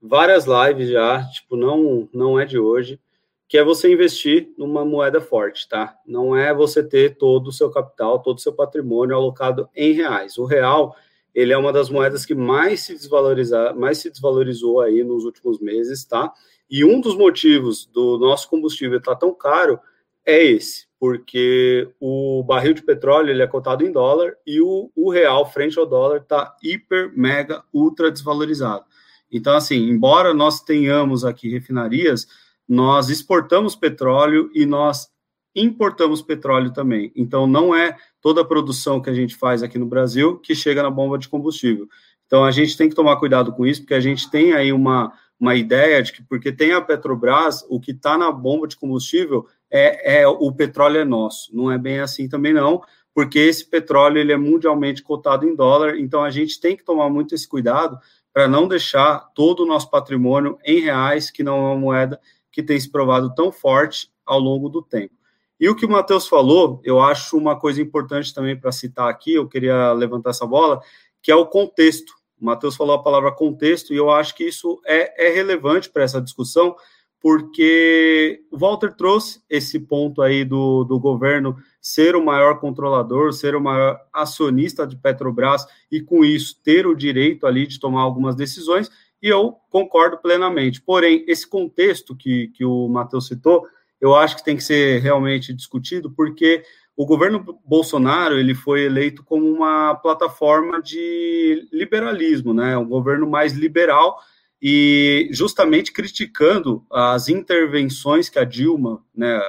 [0.00, 3.00] várias lives já, tipo, não, não é de hoje,
[3.48, 5.94] que é você investir numa moeda forte, tá?
[6.06, 10.36] Não é você ter todo o seu capital, todo o seu patrimônio alocado em reais.
[10.38, 10.96] O real,
[11.34, 15.60] ele é uma das moedas que mais se desvalorizar, mais se desvalorizou aí nos últimos
[15.60, 16.32] meses, tá?
[16.72, 19.78] E um dos motivos do nosso combustível estar tão caro
[20.24, 25.10] é esse, porque o barril de petróleo ele é cotado em dólar e o, o
[25.10, 28.86] real frente ao dólar está hiper, mega, ultra desvalorizado.
[29.30, 32.26] Então, assim, embora nós tenhamos aqui refinarias,
[32.66, 35.10] nós exportamos petróleo e nós
[35.54, 37.12] importamos petróleo também.
[37.14, 40.82] Então, não é toda a produção que a gente faz aqui no Brasil que chega
[40.82, 41.86] na bomba de combustível.
[42.24, 45.12] Então, a gente tem que tomar cuidado com isso, porque a gente tem aí uma,
[45.42, 49.44] uma ideia de que, porque tem a Petrobras, o que está na bomba de combustível
[49.68, 51.50] é, é o petróleo é nosso.
[51.52, 52.80] Não é bem assim também, não,
[53.12, 57.10] porque esse petróleo ele é mundialmente cotado em dólar, então a gente tem que tomar
[57.10, 57.98] muito esse cuidado
[58.32, 62.20] para não deixar todo o nosso patrimônio em reais, que não é uma moeda
[62.52, 65.14] que tem se provado tão forte ao longo do tempo.
[65.58, 69.34] E o que o Matheus falou, eu acho uma coisa importante também para citar aqui,
[69.34, 70.80] eu queria levantar essa bola,
[71.20, 72.14] que é o contexto.
[72.42, 76.02] O Matheus falou a palavra contexto, e eu acho que isso é, é relevante para
[76.02, 76.74] essa discussão,
[77.20, 83.54] porque o Walter trouxe esse ponto aí do, do governo ser o maior controlador, ser
[83.54, 88.34] o maior acionista de Petrobras e, com isso, ter o direito ali de tomar algumas
[88.34, 88.90] decisões,
[89.22, 90.82] e eu concordo plenamente.
[90.82, 93.64] Porém, esse contexto que, que o Matheus citou,
[94.00, 96.64] eu acho que tem que ser realmente discutido, porque
[96.96, 102.76] o governo Bolsonaro ele foi eleito como uma plataforma de liberalismo, né?
[102.76, 104.18] Um governo mais liberal
[104.60, 109.40] e justamente criticando as intervenções que a Dilma, né,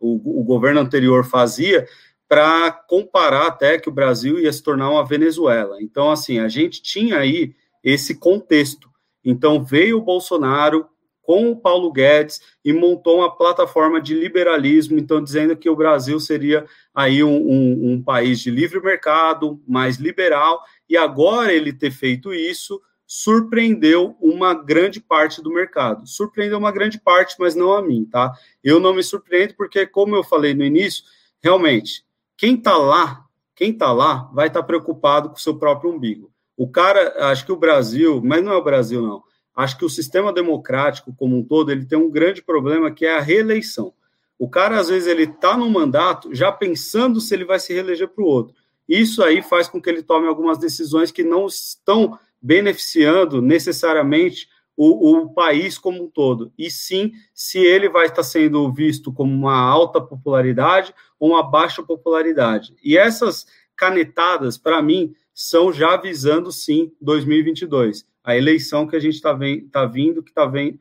[0.00, 1.86] o, o governo anterior fazia
[2.28, 5.80] para comparar até que o Brasil ia se tornar uma Venezuela.
[5.80, 7.54] Então, assim, a gente tinha aí
[7.84, 8.90] esse contexto.
[9.24, 10.88] Então veio o Bolsonaro
[11.26, 16.20] com o Paulo Guedes e montou uma plataforma de liberalismo, então dizendo que o Brasil
[16.20, 21.90] seria aí um, um, um país de livre mercado, mais liberal, e agora ele ter
[21.90, 26.06] feito isso surpreendeu uma grande parte do mercado.
[26.06, 28.32] Surpreendeu uma grande parte, mas não a mim, tá?
[28.62, 31.04] Eu não me surpreendo porque, como eu falei no início,
[31.42, 32.04] realmente,
[32.36, 36.30] quem tá lá, quem tá lá, vai estar tá preocupado com o seu próprio umbigo.
[36.56, 39.22] O cara, acho que o Brasil, mas não é o Brasil, não.
[39.56, 43.16] Acho que o sistema democrático como um todo, ele tem um grande problema que é
[43.16, 43.94] a reeleição.
[44.38, 48.08] O cara, às vezes, ele está no mandato já pensando se ele vai se reeleger
[48.08, 48.54] para o outro.
[48.86, 55.22] Isso aí faz com que ele tome algumas decisões que não estão beneficiando necessariamente o,
[55.22, 59.58] o, país como um todo, e sim se ele vai estar sendo visto como uma
[59.58, 62.74] alta popularidade ou uma baixa popularidade.
[62.84, 69.14] E essas canetadas, para mim, são já visando sim 2022, a eleição que a gente
[69.14, 69.38] está
[69.70, 70.80] tá vindo, que está vendo,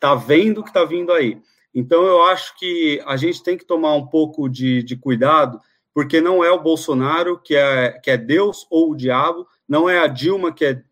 [0.00, 1.38] tá vendo que está vindo aí.
[1.74, 5.60] Então eu acho que a gente tem que tomar um pouco de, de cuidado,
[5.92, 9.98] porque não é o Bolsonaro que é, que é Deus ou o diabo, não é
[9.98, 10.82] a Dilma que é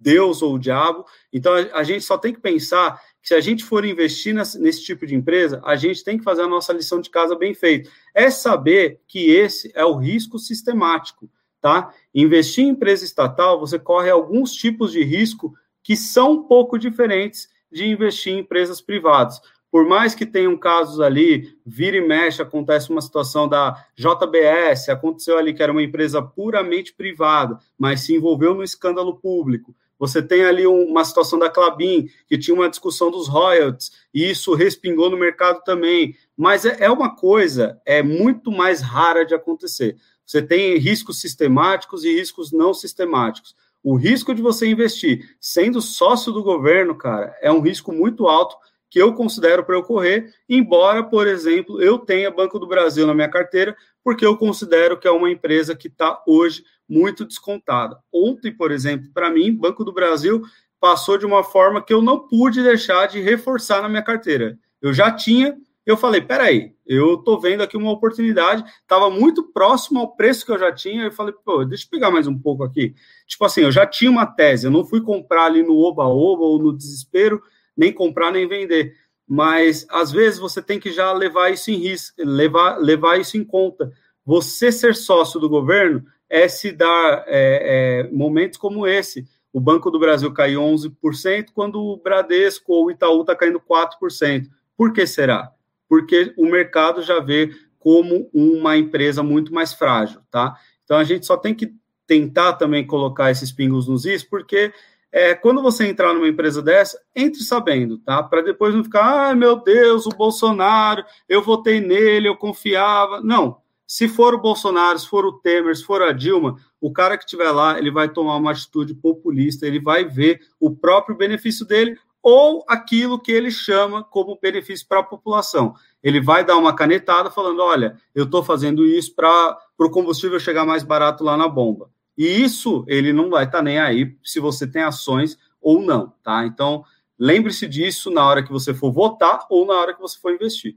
[0.00, 1.04] Deus ou o diabo.
[1.30, 4.58] Então a, a gente só tem que pensar que se a gente for investir nesse,
[4.58, 7.52] nesse, tipo de empresa, a gente tem que fazer a nossa lição de casa bem
[7.52, 7.90] feita.
[8.14, 11.30] É saber que esse é o risco sistemático
[11.62, 11.94] tá?
[12.12, 17.48] Investir em empresa estatal, você corre alguns tipos de risco que são um pouco diferentes
[17.70, 19.40] de investir em empresas privadas.
[19.70, 25.38] Por mais que tenham casos ali, vira e mexe, acontece uma situação da JBS, aconteceu
[25.38, 29.74] ali que era uma empresa puramente privada, mas se envolveu no escândalo público.
[29.98, 34.52] Você tem ali uma situação da Clabin, que tinha uma discussão dos royalties, e isso
[34.52, 36.16] respingou no mercado também.
[36.36, 39.96] Mas é, é uma coisa, é muito mais rara de acontecer.
[40.32, 43.54] Você tem riscos sistemáticos e riscos não sistemáticos.
[43.82, 48.56] O risco de você investir sendo sócio do governo, cara, é um risco muito alto
[48.88, 53.28] que eu considero para ocorrer, embora, por exemplo, eu tenha Banco do Brasil na minha
[53.28, 57.98] carteira, porque eu considero que é uma empresa que está hoje muito descontada.
[58.10, 60.40] Ontem, por exemplo, para mim, Banco do Brasil
[60.80, 64.58] passou de uma forma que eu não pude deixar de reforçar na minha carteira.
[64.80, 69.98] Eu já tinha eu falei, peraí, eu tô vendo aqui uma oportunidade, estava muito próximo
[69.98, 72.62] ao preço que eu já tinha, eu falei, pô, deixa eu pegar mais um pouco
[72.62, 72.94] aqui.
[73.26, 76.58] Tipo assim, eu já tinha uma tese, eu não fui comprar ali no oba-oba ou
[76.62, 77.42] no desespero,
[77.76, 78.94] nem comprar nem vender.
[79.26, 83.44] Mas às vezes você tem que já levar isso em risco, levar, levar isso em
[83.44, 83.90] conta.
[84.24, 89.26] Você ser sócio do governo é se dar é, é, momentos como esse.
[89.52, 94.46] O Banco do Brasil caiu 11%, quando o Bradesco ou o Itaú está caindo 4%.
[94.76, 95.52] Por que será?
[95.92, 100.56] Porque o mercado já vê como uma empresa muito mais frágil, tá?
[100.82, 101.74] Então a gente só tem que
[102.06, 104.72] tentar também colocar esses pingos nos is, porque
[105.12, 108.22] é, quando você entrar numa empresa dessa, entre sabendo, tá?
[108.22, 113.20] Para depois não ficar, ai meu Deus, o Bolsonaro, eu votei nele, eu confiava.
[113.20, 113.58] Não.
[113.86, 117.24] Se for o Bolsonaro, se for o Temer, se for a Dilma, o cara que
[117.24, 121.98] estiver lá, ele vai tomar uma atitude populista, ele vai ver o próprio benefício dele
[122.22, 125.74] ou aquilo que ele chama como benefício para a população.
[126.02, 130.64] Ele vai dar uma canetada falando: olha, eu estou fazendo isso para o combustível chegar
[130.64, 131.90] mais barato lá na bomba.
[132.16, 136.12] E isso ele não vai estar tá nem aí se você tem ações ou não,
[136.22, 136.44] tá?
[136.46, 136.84] Então,
[137.18, 140.76] lembre-se disso na hora que você for votar ou na hora que você for investir.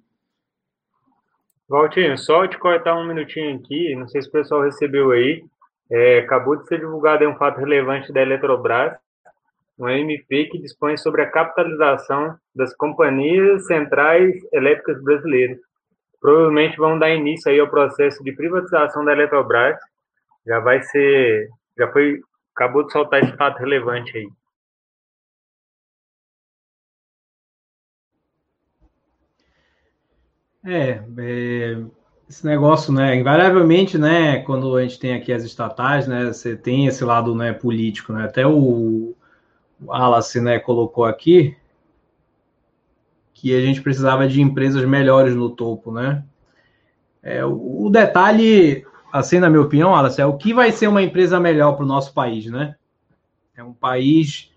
[1.67, 5.43] Valtinho, só te cortar um minutinho aqui, não sei se o pessoal recebeu aí.
[5.89, 8.97] É, acabou de ser divulgado um fato relevante da Eletrobras,
[9.77, 15.59] um MP que dispõe sobre a capitalização das companhias centrais elétricas brasileiras.
[16.21, 19.77] Provavelmente vão dar início aí ao processo de privatização da Eletrobras.
[20.47, 22.21] Já vai ser, já foi,
[22.55, 24.27] acabou de soltar esse fato relevante aí.
[30.67, 31.83] É, é,
[32.27, 33.15] esse negócio, né?
[33.15, 34.41] Invariavelmente, né?
[34.41, 36.25] Quando a gente tem aqui as estatais, né?
[36.25, 37.53] Você tem esse lado, né?
[37.53, 38.25] Político, né?
[38.25, 39.15] Até o,
[39.81, 41.55] Wallace, né, colocou aqui
[43.33, 46.23] que a gente precisava de empresas melhores no topo, né?
[47.21, 51.39] É, o, detalhe, assim, na minha opinião, Wallace, é o que vai ser uma empresa
[51.39, 52.75] melhor para o nosso país, né?
[53.55, 54.51] É um país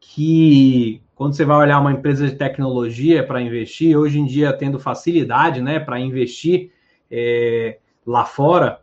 [0.00, 4.78] que, quando você vai olhar uma empresa de tecnologia para investir, hoje em dia tendo
[4.78, 6.72] facilidade, né, para investir
[7.10, 8.80] é, lá fora,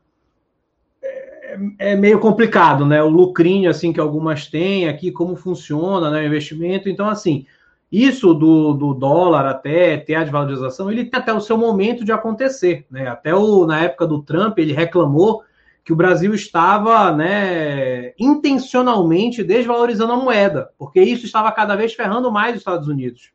[1.80, 3.02] é, meio complicado, né?
[3.02, 6.90] O lucrinho, assim, que algumas têm aqui, como funciona né, o investimento.
[6.90, 7.46] Então, assim,
[7.92, 12.12] isso do, do dólar até ter a desvalorização, ele tem até o seu momento de
[12.12, 13.08] acontecer, né?
[13.08, 15.44] Até o, na época do Trump, ele reclamou
[15.84, 22.32] que o Brasil estava, né, intencionalmente desvalorizando a moeda, porque isso estava cada vez ferrando
[22.32, 23.32] mais os Estados Unidos.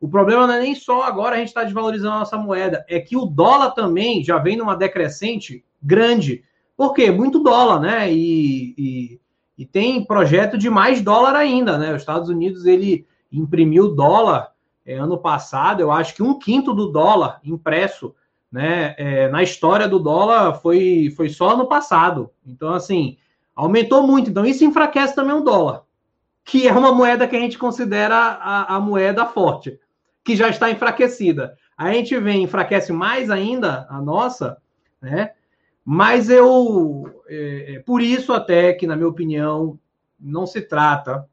[0.00, 3.00] O problema não é nem só agora a gente está desvalorizando a nossa moeda, é
[3.00, 6.44] que o dólar também já vem numa decrescente grande.
[6.76, 7.10] Por quê?
[7.10, 8.12] Muito dólar, né?
[8.12, 9.20] E, e,
[9.56, 11.94] e, tem projeto de mais dólar ainda, né?
[11.94, 14.52] Os Estados Unidos ele imprimiu dólar
[14.84, 18.14] é, ano passado, eu acho que um quinto do dólar impresso,
[18.52, 18.94] né?
[18.98, 22.30] É, na história do dólar foi, foi só ano passado.
[22.46, 23.16] Então, assim,
[23.54, 24.30] aumentou muito.
[24.30, 25.82] Então, isso enfraquece também o dólar,
[26.44, 29.80] que é uma moeda que a gente considera a, a moeda forte,
[30.22, 31.56] que já está enfraquecida.
[31.76, 34.58] A gente vem, enfraquece mais ainda a nossa,
[35.00, 35.32] né?
[35.88, 39.78] Mas eu, é, é, por isso até que, na minha opinião,
[40.18, 41.24] não se trata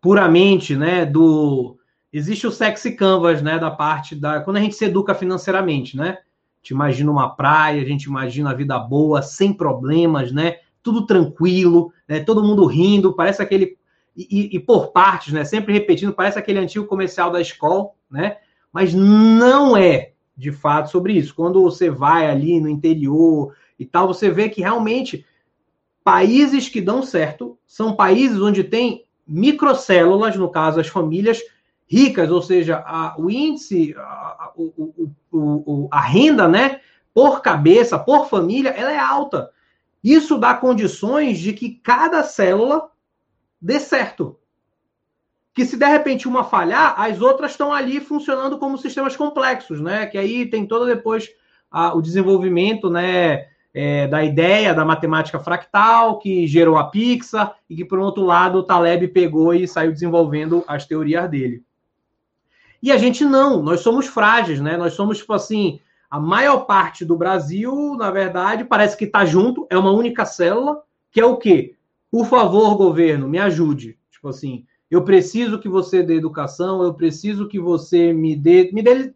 [0.00, 1.76] puramente, né, do...
[2.10, 4.40] Existe o sexy canvas, né, da parte da...
[4.40, 6.12] Quando a gente se educa financeiramente, né?
[6.12, 10.60] A gente imagina uma praia, a gente imagina a vida boa, sem problemas, né?
[10.82, 12.20] Tudo tranquilo, né?
[12.20, 13.76] Todo mundo rindo, parece aquele...
[14.16, 15.44] E, e por partes, né?
[15.44, 18.38] Sempre repetindo, parece aquele antigo comercial da escola, né?
[18.72, 21.34] Mas não é, de fato sobre isso.
[21.34, 25.26] Quando você vai ali no interior e tal, você vê que realmente
[26.04, 31.42] países que dão certo são países onde tem microcélulas, no caso, as famílias
[31.86, 36.80] ricas, ou seja, a, o índice, a, o, o, o, a renda, né,
[37.12, 39.50] por cabeça, por família, ela é alta.
[40.04, 42.90] Isso dá condições de que cada célula
[43.60, 44.37] dê certo
[45.58, 50.06] que se de repente uma falhar, as outras estão ali funcionando como sistemas complexos, né?
[50.06, 51.28] Que aí tem todo depois
[51.68, 53.48] a, o desenvolvimento, né?
[53.74, 58.58] É, da ideia da matemática fractal que gerou a Pixar e que por outro lado
[58.58, 61.64] o Taleb pegou e saiu desenvolvendo as teorias dele.
[62.80, 64.76] E a gente não, nós somos frágeis, né?
[64.76, 69.66] Nós somos tipo assim, a maior parte do Brasil, na verdade, parece que está junto,
[69.68, 71.74] é uma única célula, que é o quê?
[72.12, 73.98] Por favor, governo, me ajude.
[74.08, 78.82] Tipo assim, eu preciso que você dê educação, eu preciso que você me dê, me
[78.82, 79.12] dê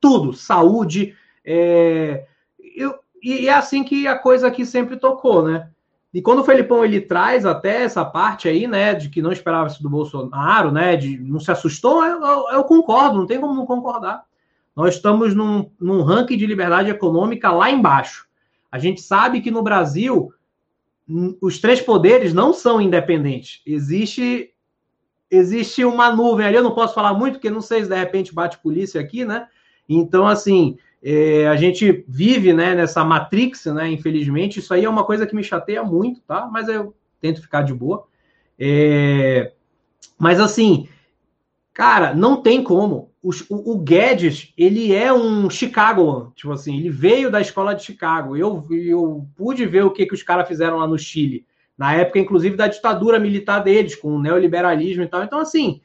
[0.00, 1.14] tudo, saúde.
[1.44, 2.26] É,
[2.74, 5.70] eu, e é assim que a coisa aqui sempre tocou, né?
[6.12, 9.66] E quando o Felipão ele traz até essa parte aí, né, de que não esperava
[9.66, 13.54] isso do Bolsonaro, né, de não se assustou, eu, eu, eu concordo, não tem como
[13.54, 14.24] não concordar.
[14.74, 18.26] Nós estamos num, num ranking de liberdade econômica lá embaixo.
[18.70, 20.32] A gente sabe que no Brasil
[21.40, 23.60] os três poderes não são independentes.
[23.66, 24.50] Existe
[25.30, 28.34] existe uma nuvem ali, eu não posso falar muito, porque não sei se de repente
[28.34, 29.48] bate polícia aqui, né?
[29.88, 33.90] Então, assim, é, a gente vive né, nessa matrix, né?
[33.90, 36.48] Infelizmente, isso aí é uma coisa que me chateia muito, tá?
[36.50, 38.06] Mas eu tento ficar de boa.
[38.58, 39.52] É,
[40.18, 40.88] mas assim,
[41.72, 43.12] cara, não tem como.
[43.22, 47.82] O, o, o, Guedes, ele é um Chicago, tipo assim, ele veio da escola de
[47.82, 48.36] Chicago.
[48.36, 51.44] Eu, eu pude ver o que, que os caras fizeram lá no Chile
[51.76, 55.22] Na época, inclusive, da ditadura militar deles, com o neoliberalismo e tal.
[55.22, 55.80] Então, assim,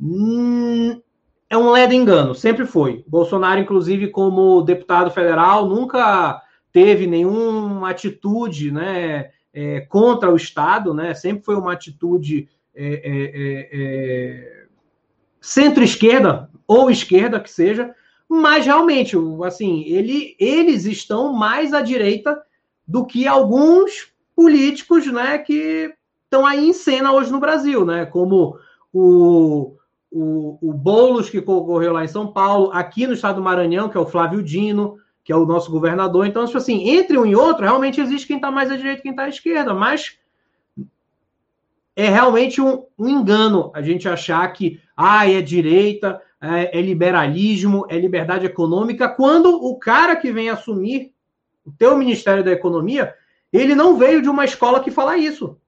[0.00, 1.00] hum,
[1.48, 3.04] é um ledo engano, sempre foi.
[3.06, 6.40] Bolsonaro, inclusive, como deputado federal, nunca
[6.72, 11.14] teve nenhuma atitude né, é, contra o Estado, né?
[11.14, 14.66] Sempre foi uma atitude é, é, é, é
[15.40, 17.94] centro-esquerda ou esquerda que seja,
[18.28, 22.36] mas realmente, assim, ele, eles estão mais à direita
[22.86, 25.90] do que alguns políticos, né, que
[26.24, 28.58] estão aí em cena hoje no Brasil, né, como
[28.92, 29.74] o,
[30.10, 33.96] o, o Boulos, que ocorreu lá em São Paulo, aqui no estado do Maranhão, que
[33.96, 36.26] é o Flávio Dino, que é o nosso governador.
[36.26, 39.02] Então, tipo assim, entre um e outro, realmente existe quem está mais à direita e
[39.02, 40.18] quem está à esquerda, mas
[41.96, 47.86] é realmente um, um, engano a gente achar que ah, é direita, é, é, liberalismo,
[47.88, 51.12] é liberdade econômica, quando o cara que vem assumir
[51.64, 53.12] o teu Ministério da Economia,
[53.56, 55.58] ele não veio de uma escola que fala isso.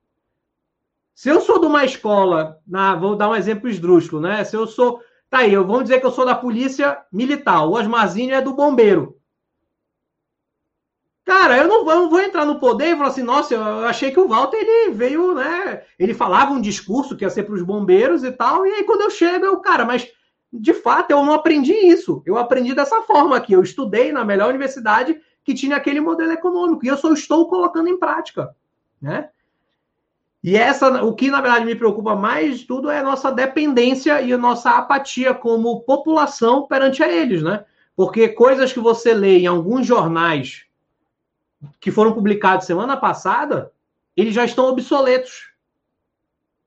[1.14, 4.44] Se eu sou de uma escola, na, vou dar um exemplo esdrúxulo, né?
[4.44, 7.72] Se eu sou, tá aí, eu vamos dizer que eu sou da polícia militar, o
[7.72, 9.18] Osmarzinho é do bombeiro.
[11.24, 14.10] Cara, eu não, eu não, vou entrar no poder e falar assim, nossa, eu achei
[14.10, 15.82] que o Walter ele veio, né?
[15.98, 19.02] Ele falava um discurso que ia ser para os bombeiros e tal, e aí quando
[19.02, 20.08] eu chego, eu, cara, mas
[20.52, 22.22] de fato eu não aprendi isso.
[22.24, 23.52] Eu aprendi dessa forma aqui.
[23.52, 27.88] Eu estudei na melhor universidade que tinha aquele modelo econômico e eu só estou colocando
[27.88, 28.54] em prática,
[29.00, 29.30] né?
[30.44, 34.20] E essa, o que na verdade me preocupa mais de tudo é a nossa dependência
[34.20, 37.64] e a nossa apatia como população perante a eles, né?
[37.96, 40.66] Porque coisas que você lê em alguns jornais
[41.80, 43.72] que foram publicados semana passada,
[44.14, 45.50] eles já estão obsoletos.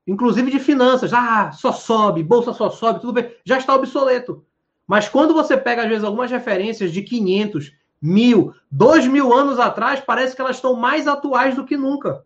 [0.08, 1.12] Inclusive de finanças.
[1.12, 3.32] Ah, só sobe, bolsa só sobe, tudo bem.
[3.44, 4.44] Já está obsoleto.
[4.88, 7.72] Mas quando você pega, às vezes, algumas referências de 500,
[8.02, 12.24] mil, dois mil anos atrás, parece que elas estão mais atuais do que nunca.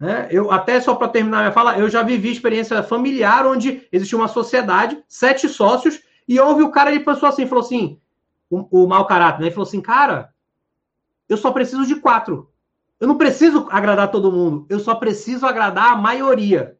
[0.00, 0.28] Né?
[0.30, 4.28] Eu, até só para terminar minha fala, eu já vivi experiência familiar onde existia uma
[4.28, 8.00] sociedade, sete sócios, e houve o cara, ele pensou assim, falou assim,
[8.48, 9.46] o, o mau caráter, né?
[9.46, 10.32] Ele falou assim, cara,
[11.28, 12.50] eu só preciso de quatro.
[12.98, 16.78] Eu não preciso agradar todo mundo, eu só preciso agradar a maioria.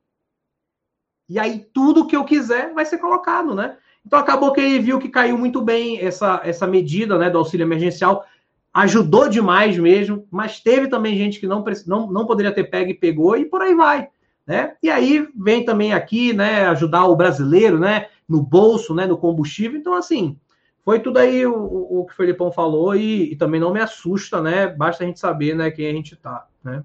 [1.29, 3.77] E aí tudo que eu quiser vai ser colocado, né?
[4.07, 7.65] Então acabou que ele viu que caiu muito bem essa, essa medida né, do auxílio
[7.65, 8.25] emergencial,
[8.73, 12.95] ajudou demais mesmo, mas teve também gente que não, não, não poderia ter pego e
[12.95, 14.09] pegou, e por aí vai.
[14.47, 14.75] Né?
[14.81, 19.81] E aí vem também aqui né, ajudar o brasileiro né, no bolso, né, no combustível.
[19.81, 20.39] Então, assim,
[20.85, 24.41] foi tudo aí o, o que o Felipão falou e, e, também não me assusta,
[24.41, 24.69] né?
[24.69, 26.85] Basta a gente saber né, quem a gente está, né?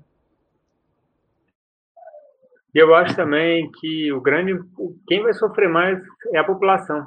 [2.73, 4.57] Eu acho também que o grande,
[5.07, 6.01] quem vai sofrer mais
[6.33, 7.05] é a população,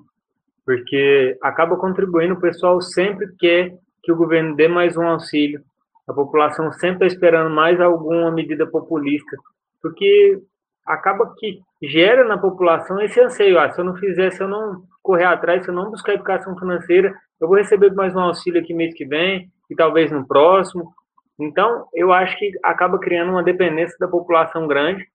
[0.65, 5.63] porque acaba contribuindo, o pessoal sempre quer que o governo dê mais um auxílio,
[6.07, 9.37] a população sempre está esperando mais alguma medida populista,
[9.81, 10.39] porque
[10.87, 14.83] acaba que gera na população esse anseio, ah, se eu não fizer, se eu não
[15.03, 18.75] correr atrás, se eu não buscar educação financeira, eu vou receber mais um auxílio aqui
[18.75, 20.93] mês que vem e talvez no próximo.
[21.39, 25.07] Então, eu acho que acaba criando uma dependência da população grande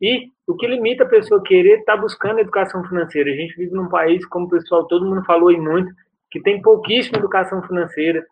[0.00, 3.30] e o que limita a pessoa querer estar tá buscando educação financeira.
[3.30, 5.92] A gente vive num país, como o pessoal, todo mundo falou e muito,
[6.30, 8.24] que tem pouquíssima educação financeira,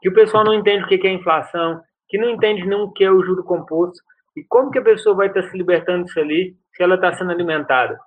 [0.00, 3.04] que o pessoal não entende o que é inflação, que não entende nem o que
[3.04, 4.02] é o juro composto.
[4.36, 7.12] E como que a pessoa vai estar tá se libertando disso ali se ela está
[7.12, 7.98] sendo alimentada?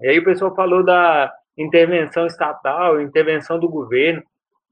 [0.00, 4.22] E aí o pessoal falou da, intervenção estatal, intervenção do governo.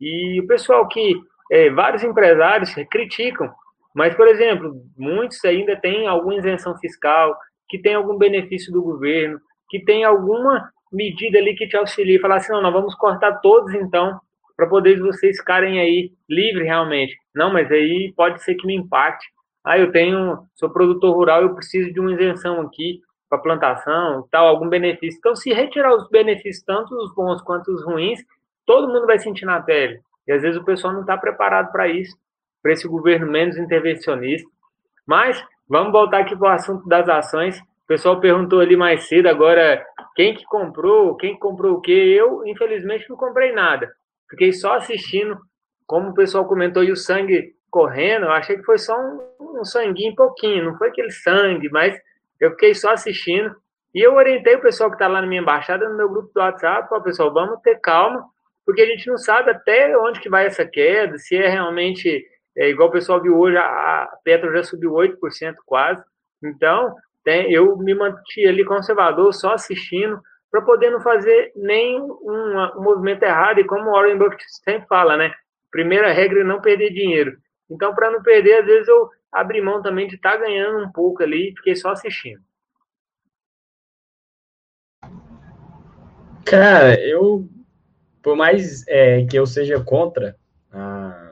[0.00, 1.14] E o pessoal que
[1.50, 3.52] é, vários empresários criticam,
[3.94, 7.36] mas, por exemplo, muitos ainda têm alguma isenção fiscal,
[7.68, 12.36] que tem algum benefício do governo, que tem alguma medida ali que te auxilie, falar
[12.36, 14.18] assim, não, nós vamos cortar todos então,
[14.56, 17.16] para poder vocês ficarem aí livres realmente.
[17.34, 19.26] Não, mas aí pode ser que me impacte.
[19.64, 24.46] Ah, eu tenho, sou produtor rural, eu preciso de uma isenção aqui para plantação, tal,
[24.46, 25.18] algum benefício.
[25.18, 28.20] Então, se retirar os benefícios, tanto os bons quanto os ruins,
[28.64, 30.00] todo mundo vai sentir na pele.
[30.26, 32.16] E às vezes o pessoal não está preparado para isso,
[32.62, 34.48] para esse governo menos intervencionista.
[35.06, 37.58] Mas vamos voltar aqui para o assunto das ações.
[37.58, 41.92] O pessoal perguntou ali mais cedo agora quem que comprou, quem que comprou o quê.
[41.92, 43.90] Eu, infelizmente, não comprei nada.
[44.28, 45.38] Fiquei só assistindo,
[45.86, 48.24] como o pessoal comentou, e o sangue correndo.
[48.24, 51.96] Eu achei que foi só um, um sanguinho pouquinho, não foi aquele sangue, mas
[52.40, 53.54] eu fiquei só assistindo.
[53.94, 56.40] E eu orientei o pessoal que está lá na minha embaixada, no meu grupo do
[56.40, 58.24] WhatsApp, ó, pessoal, vamos ter calma,
[58.64, 62.26] porque a gente não sabe até onde que vai essa queda, se é realmente,
[62.56, 66.02] é, igual o pessoal viu hoje, a, Petro já subiu 8% quase.
[66.42, 72.82] Então, tem, eu me mantive ali conservador, só assistindo, para poder não fazer nem um,
[72.82, 73.60] movimento errado.
[73.60, 75.32] E como o Warren Buffett sempre fala, né?
[75.70, 77.36] Primeira regra é não perder dinheiro.
[77.68, 80.90] Então, para não perder, às vezes eu abri mão também de estar tá ganhando um
[80.90, 82.40] pouco ali e fiquei só assistindo.
[86.46, 87.46] Cara, eu,
[88.22, 90.36] por mais é, que eu seja contra
[90.70, 91.25] a,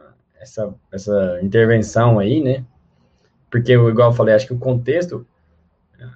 [0.44, 2.64] essa, essa intervenção aí, né?
[3.50, 5.26] Porque, igual eu falei, acho que o contexto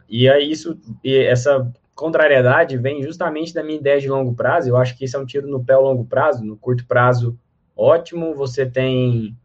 [0.09, 4.69] e é isso, e essa contrariedade vem justamente da minha ideia de longo prazo.
[4.69, 7.39] Eu acho que isso é um tiro no pé ao longo prazo, no curto prazo,
[7.77, 8.35] ótimo.
[8.35, 9.37] Você tem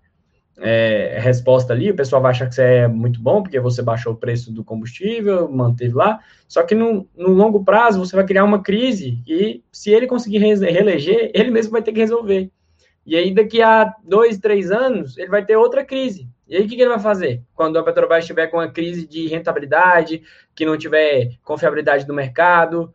[0.58, 4.14] é, resposta ali, o pessoal vai achar que você é muito bom, porque você baixou
[4.14, 6.20] o preço do combustível, manteve lá.
[6.48, 10.40] Só que no, no longo prazo você vai criar uma crise e se ele conseguir
[10.40, 12.52] reeleger, ele mesmo vai ter que resolver.
[13.06, 16.30] E aí, daqui a dois, três anos, ele vai ter outra crise.
[16.48, 17.42] E aí, o que, ele vai fazer?
[17.54, 20.24] Quando a Petrobras estiver com uma crise de rentabilidade,
[20.56, 22.94] que não tiver confiabilidade do mercado,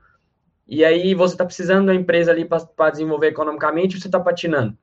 [0.67, 4.77] e aí você está precisando da empresa ali para desenvolver economicamente, você está patinando.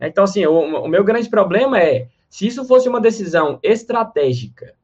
[0.00, 4.74] Então, assim, o, o meu grande problema é, se isso fosse uma decisão estratégica,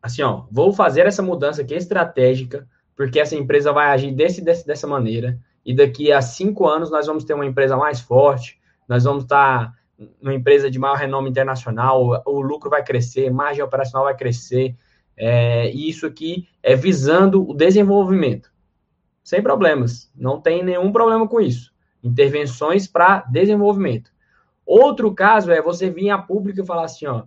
[0.00, 4.64] assim, ó, vou fazer essa mudança aqui estratégica, porque essa empresa vai agir desse, desse,
[4.64, 8.58] dessa maneira, e daqui a cinco anos nós vamos ter uma empresa mais forte,
[8.88, 9.74] nós vamos estar
[10.20, 14.76] uma empresa de maior renome internacional, o lucro vai crescer, margem operacional vai crescer,
[15.16, 18.52] é, e isso aqui é visando o desenvolvimento.
[19.24, 21.74] Sem problemas, não tem nenhum problema com isso
[22.06, 24.10] intervenções para desenvolvimento.
[24.64, 27.24] Outro caso é você vir a público e falar assim, ó,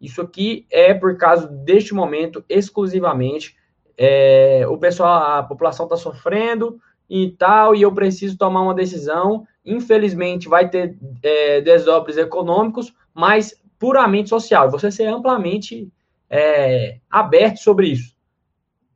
[0.00, 3.56] isso aqui é por causa deste momento exclusivamente,
[3.98, 6.80] é, o pessoal, a população está sofrendo
[7.10, 9.44] e tal, e eu preciso tomar uma decisão.
[9.66, 14.70] Infelizmente, vai ter é, desdobres econômicos, mas puramente social.
[14.70, 15.92] Você ser amplamente
[16.30, 18.14] é, aberto sobre isso.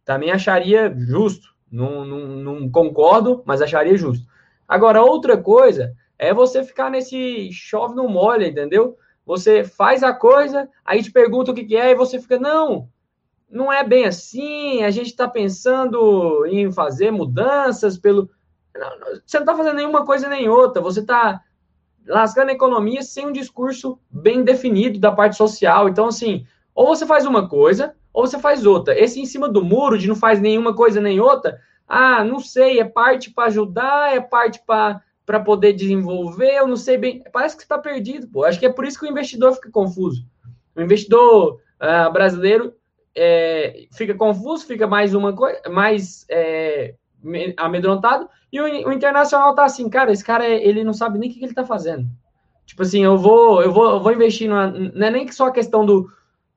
[0.05, 1.53] Também acharia justo.
[1.69, 4.25] Não, não, não concordo, mas acharia justo.
[4.69, 8.97] Agora, outra coisa é você ficar nesse chove no molha, entendeu?
[9.27, 12.89] Você faz a coisa, aí te pergunta o que, que é, e você fica, não,
[13.55, 18.29] não é bem assim, a gente está pensando em fazer mudanças pelo.
[18.75, 18.91] Não,
[19.25, 21.41] você não está fazendo nenhuma coisa nem outra, você está
[22.05, 25.89] lascando a economia sem um discurso bem definido da parte social.
[25.89, 26.45] Então, assim,
[26.75, 28.99] ou você faz uma coisa, ou você faz outra.
[28.99, 32.81] Esse em cima do muro de não faz nenhuma coisa nem outra, ah, não sei,
[32.81, 37.23] é parte para ajudar, é parte para poder desenvolver, eu não sei bem.
[37.33, 38.45] Parece que está perdido, pô.
[38.45, 40.27] Acho que é por isso que o investidor fica confuso.
[40.75, 42.75] O investidor uh, brasileiro
[43.17, 46.95] é, fica confuso, fica mais uma coisa, mais é,
[47.57, 51.33] amedrontado, e o, o, internacional tá assim, cara, esse cara ele não sabe nem o
[51.33, 52.07] que, que ele tá fazendo.
[52.67, 55.53] Tipo assim, eu vou, eu vou, eu vou investir numa, não é nem só a
[55.53, 56.11] questão do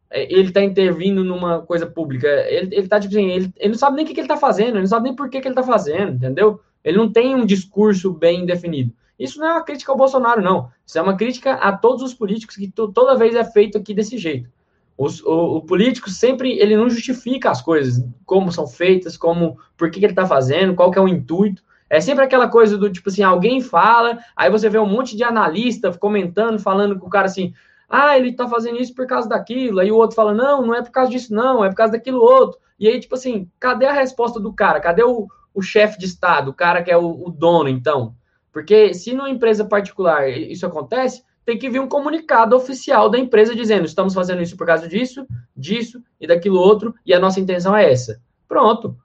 [0.10, 2.28] é, ele está intervindo numa coisa pública.
[2.28, 4.38] Ele, ele tá, tipo assim, ele, ele não sabe nem o que, que ele está
[4.38, 6.60] fazendo, ele não sabe nem por que, que ele está fazendo, entendeu?
[6.84, 8.94] Ele não tem um discurso bem definido.
[9.20, 10.70] Isso não é uma crítica ao Bolsonaro, não.
[10.86, 14.18] Isso é uma crítica a todos os políticos que toda vez é feito aqui desse
[14.18, 14.50] jeito.
[14.98, 19.92] Os, o, o, político sempre ele não justifica as coisas, como são feitas, como por
[19.92, 21.62] que, que ele está fazendo, qual que é o intuito.
[21.90, 25.24] É sempre aquela coisa do tipo assim, alguém fala, aí você vê um monte de
[25.24, 27.54] analista comentando, falando com o cara assim,
[27.88, 29.80] ah, ele tá fazendo isso por causa daquilo.
[29.80, 32.22] Aí o outro fala, não, não é por causa disso, não, é por causa daquilo
[32.22, 32.60] outro.
[32.80, 34.80] E aí, tipo assim, cadê a resposta do cara?
[34.80, 38.16] Cadê o, o chefe de Estado, o cara que é o, o dono, então?
[38.52, 43.56] Porque se numa empresa particular isso acontece, tem que vir um comunicado oficial da empresa
[43.56, 45.26] dizendo: estamos fazendo isso por causa disso,
[45.56, 48.22] disso e daquilo outro, e a nossa intenção é essa.
[48.50, 48.98] Pronto.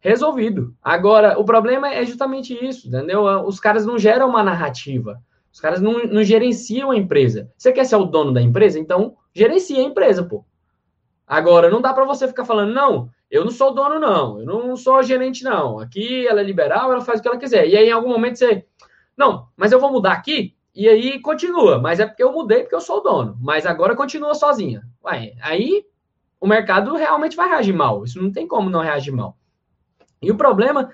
[0.00, 0.74] Resolvido.
[0.82, 3.22] Agora, o problema é justamente isso, entendeu?
[3.46, 5.22] Os caras não geram uma narrativa.
[5.52, 7.48] Os caras não, não gerenciam a empresa.
[7.56, 8.78] Você quer ser o dono da empresa?
[8.78, 10.44] Então, gerencia a empresa, pô.
[11.24, 14.76] Agora, não dá para você ficar falando, não, eu não sou dono, não, eu não
[14.76, 15.78] sou gerente, não.
[15.78, 17.68] Aqui ela é liberal, ela faz o que ela quiser.
[17.68, 18.66] E aí, em algum momento, você.
[19.16, 21.78] Não, mas eu vou mudar aqui, e aí continua.
[21.78, 23.38] Mas é porque eu mudei, porque eu sou o dono.
[23.40, 24.82] Mas agora continua sozinha.
[25.04, 25.84] Ué, aí
[26.40, 28.04] o mercado realmente vai reagir mal.
[28.04, 29.36] Isso não tem como não reagir mal.
[30.20, 30.90] E o problema,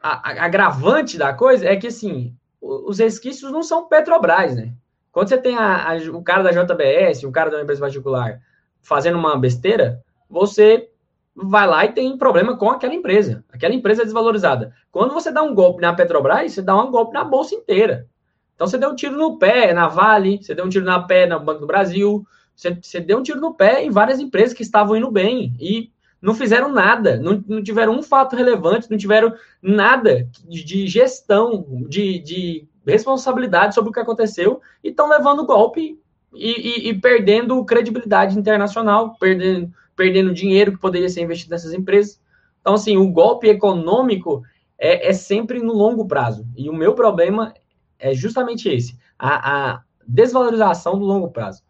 [0.00, 4.74] a, a agravante da coisa é que, assim, os resquícios não são Petrobras, né?
[5.12, 8.40] Quando você tem a, a, o cara da JBS, o cara da empresa particular
[8.82, 10.90] fazendo uma besteira, você
[11.34, 13.44] vai lá e tem problema com aquela empresa.
[13.50, 14.74] Aquela empresa é desvalorizada.
[14.90, 18.08] Quando você dá um golpe na Petrobras, você dá um golpe na bolsa inteira.
[18.56, 21.26] Então você deu um tiro no pé na Vale, você deu um tiro na pé
[21.26, 24.62] no Banco do Brasil, você, você deu um tiro no pé em várias empresas que
[24.62, 25.54] estavam indo bem.
[25.60, 25.90] E
[26.20, 32.18] não fizeram nada, não, não tiveram um fato relevante, não tiveram nada de, gestão, de,
[32.18, 36.00] de, responsabilidade sobre o que aconteceu e estão levando golpe
[36.32, 42.20] e, e, e, perdendo credibilidade internacional, perdendo, perdendo dinheiro que poderia ser investido nessas empresas.
[42.60, 44.42] Então, assim, o golpe econômico
[44.78, 46.46] é, é sempre no longo prazo.
[46.56, 47.52] E o meu problema
[47.98, 48.98] é justamente esse.
[49.18, 51.62] A, a, desvalorização do longo prazo.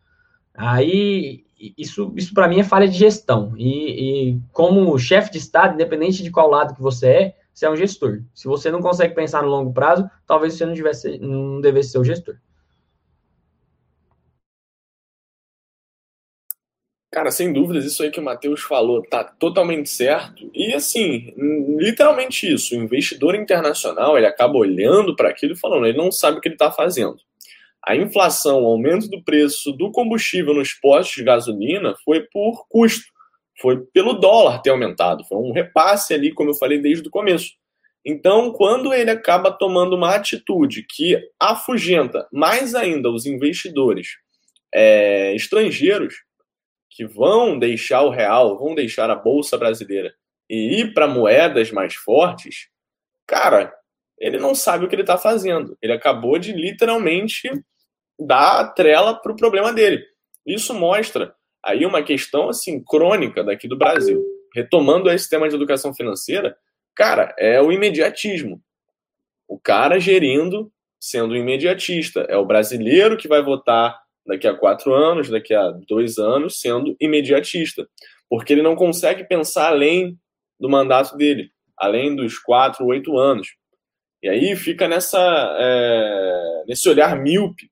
[0.54, 1.44] Aí,
[1.76, 3.54] isso, isso para mim é falha de gestão.
[3.56, 7.70] E, e como chefe de Estado, independente de qual lado que você é, você é
[7.70, 8.22] um gestor.
[8.34, 11.98] Se você não consegue pensar no longo prazo, talvez você não, devesse, não devesse ser
[11.98, 12.36] o gestor.
[17.16, 20.50] Cara, sem dúvidas, isso aí que o Matheus falou tá totalmente certo.
[20.54, 21.32] E assim,
[21.78, 22.74] literalmente isso.
[22.74, 26.48] O investidor internacional ele acaba olhando para aquilo e falando, ele não sabe o que
[26.48, 27.16] ele está fazendo.
[27.82, 33.06] A inflação, o aumento do preço do combustível nos postos de gasolina foi por custo,
[33.62, 37.52] foi pelo dólar ter aumentado, foi um repasse ali, como eu falei desde o começo.
[38.04, 44.18] Então, quando ele acaba tomando uma atitude que afugenta mais ainda os investidores
[44.74, 46.25] é, estrangeiros,
[46.96, 50.14] que vão deixar o real, vão deixar a bolsa brasileira
[50.48, 52.70] e ir para moedas mais fortes,
[53.26, 53.70] cara,
[54.18, 55.76] ele não sabe o que ele está fazendo.
[55.82, 57.50] Ele acabou de literalmente
[58.18, 60.06] dar trela para o problema dele.
[60.46, 64.24] Isso mostra aí uma questão assim crônica daqui do Brasil.
[64.54, 66.56] Retomando esse tema de educação financeira,
[66.94, 68.58] cara, é o imediatismo.
[69.46, 72.20] O cara gerindo, sendo imediatista.
[72.20, 76.96] É o brasileiro que vai votar daqui a quatro anos, daqui a dois anos, sendo
[77.00, 77.88] imediatista,
[78.28, 80.18] porque ele não consegue pensar além
[80.58, 83.48] do mandato dele, além dos quatro, oito anos.
[84.22, 85.18] E aí fica nessa,
[85.58, 87.70] é, nesse olhar míope.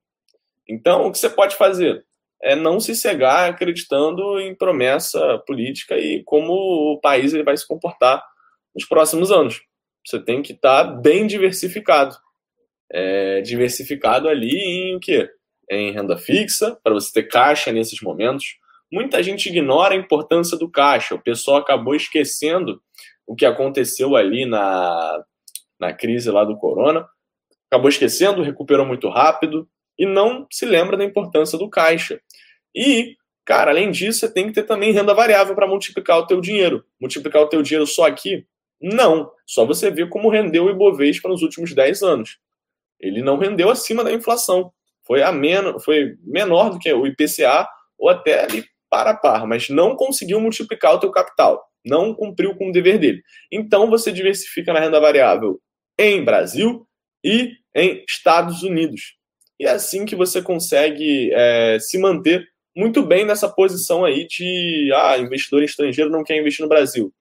[0.68, 2.05] Então, o que você pode fazer?
[2.42, 7.66] É não se cegar acreditando em promessa política e como o país ele vai se
[7.66, 8.22] comportar
[8.74, 9.62] nos próximos anos.
[10.07, 12.14] Você tem que estar bem diversificado.
[12.92, 15.28] É, diversificado ali em o quê?
[15.70, 18.58] Em renda fixa, para você ter caixa nesses momentos.
[18.92, 21.14] Muita gente ignora a importância do caixa.
[21.14, 22.80] O pessoal acabou esquecendo
[23.26, 25.24] o que aconteceu ali na,
[25.80, 27.06] na crise lá do corona.
[27.70, 32.20] Acabou esquecendo, recuperou muito rápido e não se lembra da importância do caixa.
[32.74, 36.40] E, cara, além disso, você tem que ter também renda variável para multiplicar o teu
[36.40, 36.84] dinheiro.
[37.00, 38.46] Multiplicar o teu dinheiro só aqui?
[38.80, 39.30] Não.
[39.46, 42.38] Só você ver como rendeu o Ibovespa nos últimos 10 anos.
[43.00, 44.72] Ele não rendeu acima da inflação
[45.07, 49.68] foi, a men foi menor do que o IPCA ou até ali para par, mas
[49.68, 53.22] não conseguiu multiplicar o teu capital, não cumpriu com o dever dele.
[53.50, 55.61] Então você diversifica na renda variável
[55.98, 56.86] em Brasil
[57.22, 59.16] e em Estados Unidos.
[59.59, 62.46] E é assim que você consegue é, se manter
[62.76, 67.12] muito bem nessa posição aí de ah, investidor estrangeiro não quer investir no Brasil.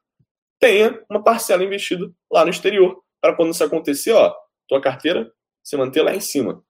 [0.59, 4.33] Tenha uma parcela investida lá no exterior, para quando isso acontecer, ó,
[4.67, 5.31] tua carteira
[5.63, 6.63] se manter lá em cima.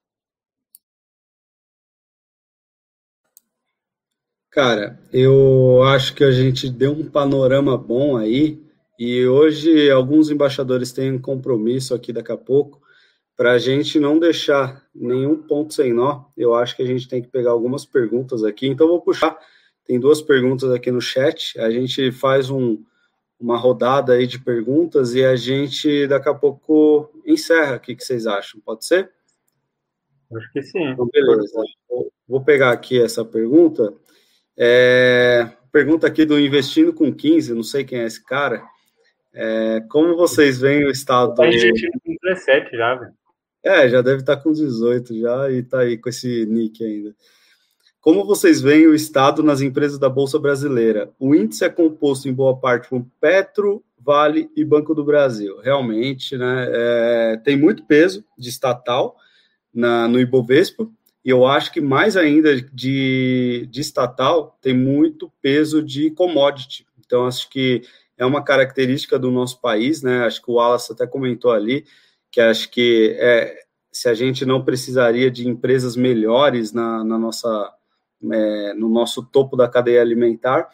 [4.54, 8.62] Cara, eu acho que a gente deu um panorama bom aí,
[8.99, 12.80] e hoje alguns embaixadores têm um compromisso aqui daqui a pouco,
[13.36, 17.20] para a gente não deixar nenhum ponto sem nó, eu acho que a gente tem
[17.20, 19.36] que pegar algumas perguntas aqui, então vou puxar,
[19.86, 22.78] tem duas perguntas aqui no chat, a gente faz um,
[23.39, 28.04] uma rodada aí de perguntas e a gente daqui a pouco encerra, o que, que
[28.04, 29.10] vocês acham, pode ser?
[30.32, 30.89] Acho que sim.
[30.89, 31.60] Então, beleza,
[32.28, 33.91] vou pegar aqui essa pergunta,
[34.58, 38.64] é, pergunta aqui do Investindo com 15, não sei quem é esse cara.
[39.34, 41.34] É, como vocês veem o estado.
[41.34, 43.14] Tá investindo com 17 já, velho.
[43.64, 47.16] É, já deve estar tá com 18 já e tá aí com esse nick ainda.
[48.01, 51.10] Como vocês veem o estado nas empresas da Bolsa Brasileira?
[51.18, 55.62] O índice é composto em boa parte por Petro, Vale e Banco do Brasil.
[55.62, 56.68] Realmente, né?
[56.70, 59.16] É, tem muito peso de estatal
[59.74, 60.86] na, no Ibovespa,
[61.26, 66.86] e eu acho que mais ainda de, de estatal tem muito peso de commodity.
[66.99, 67.82] Então, acho que
[68.17, 70.26] é uma característica do nosso país, né?
[70.26, 71.86] Acho que o Wallace até comentou ali,
[72.30, 73.57] que acho que é,
[73.91, 77.71] se a gente não precisaria de empresas melhores na, na nossa,
[78.32, 80.69] é, no nosso topo da cadeia alimentar,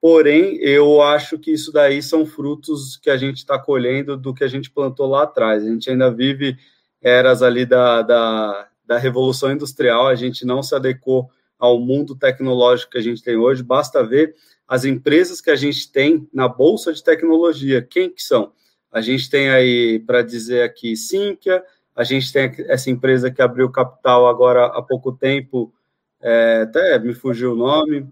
[0.00, 4.44] porém, eu acho que isso daí são frutos que a gente está colhendo do que
[4.44, 5.64] a gente plantou lá atrás.
[5.64, 6.58] A gente ainda vive
[7.00, 12.92] eras ali da, da da revolução industrial, a gente não se adequou ao mundo tecnológico
[12.92, 13.62] que a gente tem hoje.
[13.62, 14.34] Basta ver
[14.66, 17.82] as empresas que a gente tem na bolsa de tecnologia.
[17.82, 18.52] Quem que são?
[18.90, 21.64] A gente tem aí, para dizer aqui, Sinqia,
[21.94, 25.72] a gente tem essa empresa que abriu capital agora há pouco tempo,
[26.20, 28.06] é, até me fugiu o nome,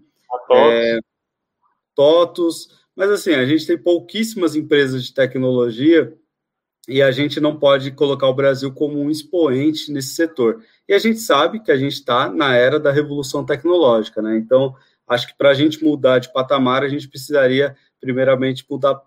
[0.51, 0.99] é,
[1.95, 6.13] TOTUS, mas assim, a gente tem pouquíssimas empresas de tecnologia
[6.87, 10.61] e a gente não pode colocar o Brasil como um expoente nesse setor.
[10.87, 14.35] E a gente sabe que a gente está na era da revolução tecnológica, né?
[14.37, 14.75] Então,
[15.07, 19.01] acho que para a gente mudar de patamar, a gente precisaria, primeiramente, mudar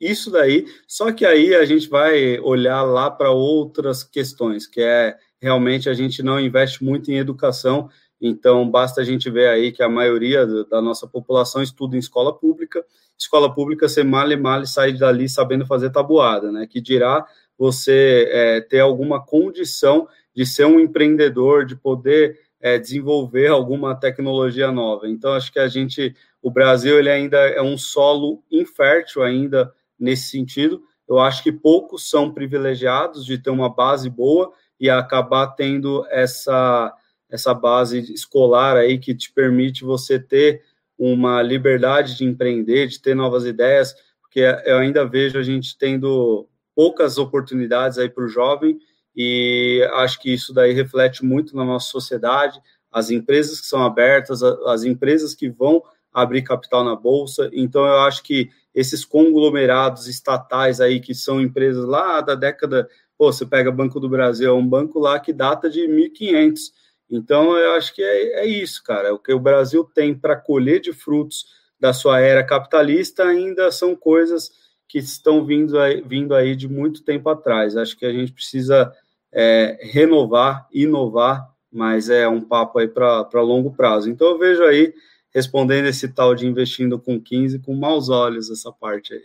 [0.00, 0.66] isso daí.
[0.86, 5.94] Só que aí a gente vai olhar lá para outras questões, que é realmente a
[5.94, 7.90] gente não investe muito em educação,
[8.26, 12.32] então basta a gente ver aí que a maioria da nossa população estuda em escola
[12.32, 12.82] pública,
[13.18, 16.66] escola pública você mal e mal sai dali sabendo fazer tabuada, né?
[16.66, 17.26] Que dirá
[17.58, 24.72] você é, ter alguma condição de ser um empreendedor, de poder é, desenvolver alguma tecnologia
[24.72, 25.06] nova.
[25.06, 29.70] Então, acho que a gente, o Brasil, ele ainda é um solo infértil ainda
[30.00, 30.82] nesse sentido.
[31.06, 34.50] Eu acho que poucos são privilegiados de ter uma base boa
[34.80, 36.90] e acabar tendo essa
[37.34, 40.62] essa base escolar aí que te permite você ter
[40.96, 46.48] uma liberdade de empreender, de ter novas ideias, porque eu ainda vejo a gente tendo
[46.76, 48.78] poucas oportunidades aí para o jovem
[49.16, 52.60] e acho que isso daí reflete muito na nossa sociedade,
[52.92, 55.82] as empresas que são abertas, as empresas que vão
[56.12, 57.50] abrir capital na bolsa.
[57.52, 63.32] Então eu acho que esses conglomerados estatais aí que são empresas lá da década, pô,
[63.32, 66.83] você pega Banco do Brasil, é um banco lá que data de 1500.
[67.10, 69.14] Então eu acho que é, é isso, cara.
[69.14, 71.46] O que o Brasil tem para colher de frutos
[71.78, 74.50] da sua era capitalista ainda são coisas
[74.88, 77.76] que estão vindo aí, vindo aí de muito tempo atrás.
[77.76, 78.92] Acho que a gente precisa
[79.32, 84.08] é, renovar, inovar, mas é um papo aí para longo prazo.
[84.08, 84.94] Então eu vejo aí,
[85.34, 89.24] respondendo esse tal de investindo com 15, com maus olhos essa parte aí.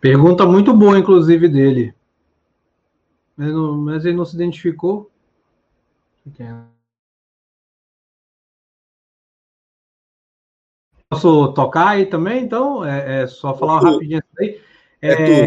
[0.00, 1.94] Pergunta muito boa, inclusive, dele.
[3.40, 5.10] Mas, não, mas ele não se identificou.
[11.08, 12.84] Posso tocar aí também, então?
[12.84, 14.60] É, é só falar rapidinho aí.
[15.00, 15.44] É, é,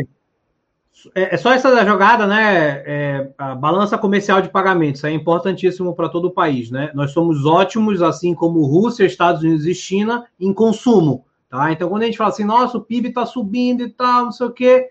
[1.14, 2.84] é, é, só essa jogada, né?
[2.84, 6.90] É, a balança comercial de pagamentos é importantíssimo para todo o país, né?
[6.96, 11.72] Nós somos ótimos, assim como Rússia, Estados Unidos e China, em consumo, tá?
[11.72, 14.48] Então, quando a gente fala assim, nossa, o PIB está subindo e tal, não sei
[14.48, 14.90] o quê,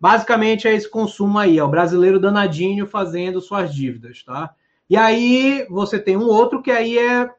[0.00, 4.54] basicamente é esse consumo aí, é o brasileiro danadinho fazendo suas dívidas, tá?
[4.88, 7.30] E aí você tem um outro que aí é,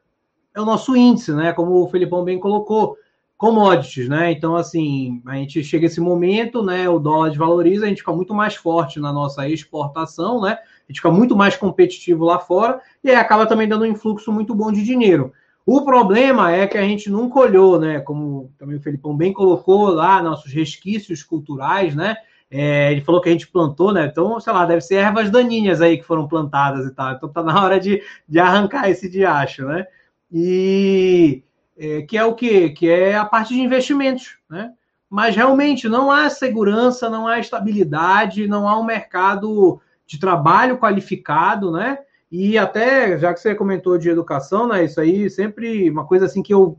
[0.55, 1.51] é o nosso índice, né?
[1.51, 2.95] Como o Felipão bem colocou
[3.35, 4.31] commodities, né?
[4.31, 6.87] Então, assim, a gente chega esse momento, né?
[6.87, 10.51] O dólar desvaloriza, a gente fica muito mais forte na nossa exportação, né?
[10.51, 14.31] A gente fica muito mais competitivo lá fora e aí acaba também dando um influxo
[14.31, 15.33] muito bom de dinheiro.
[15.65, 17.99] O problema é que a gente nunca olhou, né?
[17.99, 22.15] Como também o Felipão bem colocou lá, nossos resquícios culturais, né?
[22.53, 24.05] É, ele falou que a gente plantou, né?
[24.05, 27.13] Então, sei lá, deve ser ervas daninhas aí que foram plantadas e tal.
[27.13, 29.87] Então tá na hora de, de arrancar esse diacho, né?
[30.29, 31.43] E
[31.77, 32.69] é, que é o quê?
[32.69, 34.73] Que é a parte de investimentos, né?
[35.09, 41.71] Mas realmente não há segurança, não há estabilidade, não há um mercado de trabalho qualificado,
[41.71, 41.99] né?
[42.29, 44.83] E até, já que você comentou de educação, né?
[44.83, 46.77] Isso aí sempre uma coisa assim que eu.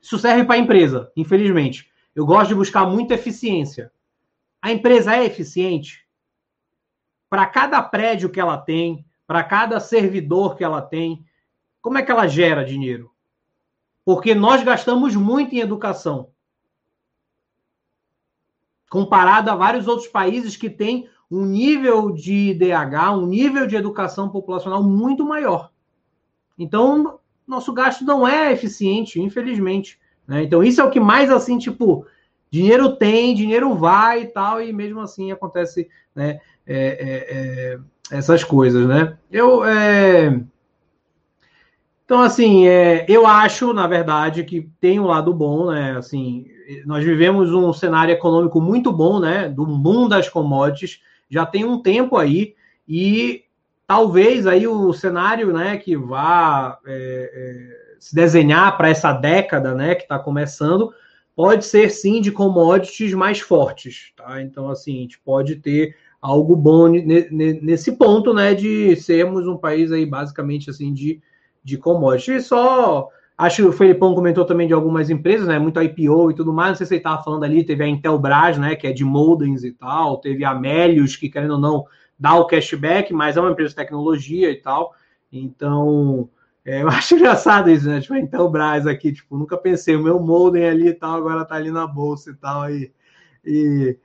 [0.00, 1.90] Isso serve para a empresa, infelizmente.
[2.14, 3.90] Eu gosto de buscar muita eficiência.
[4.64, 6.08] A empresa é eficiente?
[7.28, 11.22] Para cada prédio que ela tem, para cada servidor que ela tem,
[11.82, 13.10] como é que ela gera dinheiro?
[14.06, 16.30] Porque nós gastamos muito em educação.
[18.88, 24.30] Comparado a vários outros países que têm um nível de DH, um nível de educação
[24.30, 25.70] populacional muito maior.
[26.58, 30.00] Então, nosso gasto não é eficiente, infelizmente.
[30.26, 30.44] Né?
[30.44, 32.06] Então, isso é o que mais, assim, tipo,
[32.54, 37.78] dinheiro tem, dinheiro vai e tal, e mesmo assim acontece né, é, é, é,
[38.16, 39.18] essas coisas, né?
[39.28, 40.40] Eu, é,
[42.04, 45.96] então, assim, é, eu acho, na verdade, que tem um lado bom, né?
[45.96, 46.46] Assim,
[46.86, 49.48] nós vivemos um cenário econômico muito bom, né?
[49.48, 52.54] Do mundo das commodities, já tem um tempo aí,
[52.86, 53.42] e
[53.84, 60.02] talvez aí o cenário, né, que vá é, se desenhar para essa década, né, que
[60.02, 60.92] está começando,
[61.36, 64.40] pode ser sim de commodities mais fortes, tá?
[64.42, 69.92] Então, assim, a gente pode ter algo bom nesse ponto, né, de sermos um país
[69.92, 71.20] aí basicamente assim de
[71.64, 72.32] de commodity.
[72.32, 75.58] E só acho que o Felipão comentou também de algumas empresas, né?
[75.58, 76.70] Muito IPO e tudo mais.
[76.70, 78.76] Não sei se ele estava falando ali, teve a Intelbras, né?
[78.76, 81.86] Que é de moldings e tal, teve a Melius, que querendo ou não
[82.18, 84.94] dá o cashback, mas é uma empresa de tecnologia e tal.
[85.32, 86.28] Então,
[86.64, 88.00] é, eu acho engraçado isso, né?
[88.00, 91.54] Tipo, a Intelbras aqui, tipo, nunca pensei, o meu molding ali e tal, agora tá
[91.56, 92.70] ali na bolsa e tal.
[92.70, 92.92] E,
[93.44, 93.98] e,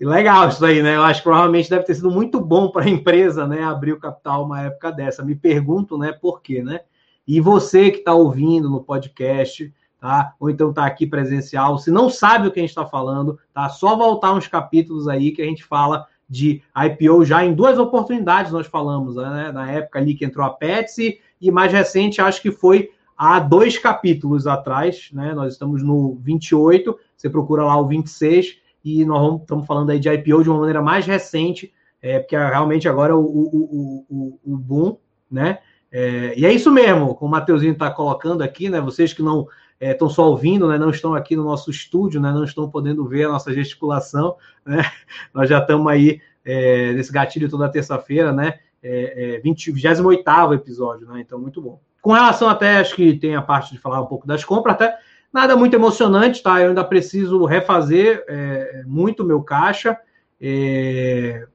[0.00, 0.96] e legal isso aí, né?
[0.96, 3.62] Eu acho que provavelmente deve ter sido muito bom para a empresa, né?
[3.62, 5.24] Abrir o capital uma época dessa.
[5.24, 6.80] Me pergunto, né, por quê, né?
[7.26, 10.34] E você que está ouvindo no podcast, tá?
[10.40, 13.68] Ou então está aqui presencial, se não sabe o que a gente está falando, tá?
[13.68, 18.50] Só voltar uns capítulos aí que a gente fala de IPO já em duas oportunidades
[18.50, 19.52] nós falamos, né?
[19.52, 23.76] Na época ali que entrou a Petsy e mais recente, acho que foi há dois
[23.76, 25.34] capítulos atrás, né?
[25.34, 30.08] Nós estamos no 28, você procura lá o 26 e nós estamos falando aí de
[30.08, 34.96] IPO de uma maneira mais recente, é, porque realmente agora o, o, o, o boom,
[35.30, 35.58] né?
[35.90, 38.80] É, e é isso mesmo, como o Mateuzinho está colocando aqui, né?
[38.80, 39.46] Vocês que não
[39.80, 40.78] estão é, só ouvindo, né?
[40.78, 42.32] Não estão aqui no nosso estúdio, né?
[42.32, 44.82] Não estão podendo ver a nossa gesticulação, né?
[45.34, 48.60] Nós já estamos aí é, nesse gatilho toda terça-feira, né?
[48.82, 51.20] É, é, 28 episódio, né?
[51.20, 51.80] Então, muito bom.
[52.00, 54.98] Com relação até, acho que tem a parte de falar um pouco das compras, até
[55.32, 56.60] nada muito emocionante, tá?
[56.60, 59.96] Eu ainda preciso refazer é, muito meu caixa.
[60.40, 61.46] É,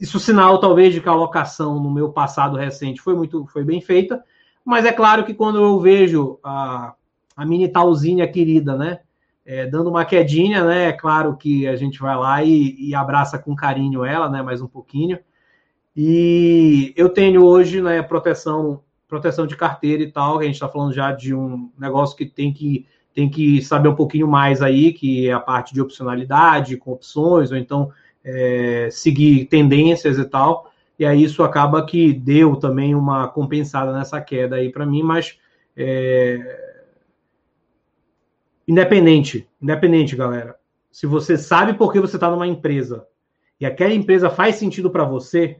[0.00, 3.82] isso sinal talvez de que a alocação no meu passado recente foi muito foi bem
[3.82, 4.24] feita,
[4.64, 6.94] mas é claro que quando eu vejo a,
[7.36, 9.00] a mini talzinha querida, né,
[9.44, 13.38] é, dando uma quedinha, né, é claro que a gente vai lá e, e, abraça
[13.38, 15.18] com carinho ela, né, mais um pouquinho.
[15.96, 20.92] E eu tenho hoje, né, proteção proteção de carteira e tal, a gente está falando
[20.92, 25.28] já de um negócio que tem que tem que saber um pouquinho mais aí, que
[25.28, 27.90] é a parte de opcionalidade, com opções, ou então
[28.22, 30.70] é, seguir tendências e tal.
[30.96, 35.38] E aí isso acaba que deu também uma compensada nessa queda aí para mim, mas
[35.76, 36.84] é...
[38.68, 40.56] independente, independente, galera.
[40.92, 43.06] Se você sabe por que você está numa empresa
[43.58, 45.58] e aquela empresa faz sentido para você,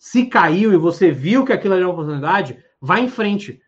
[0.00, 3.60] se caiu e você viu que aquilo é uma oportunidade, vá em frente,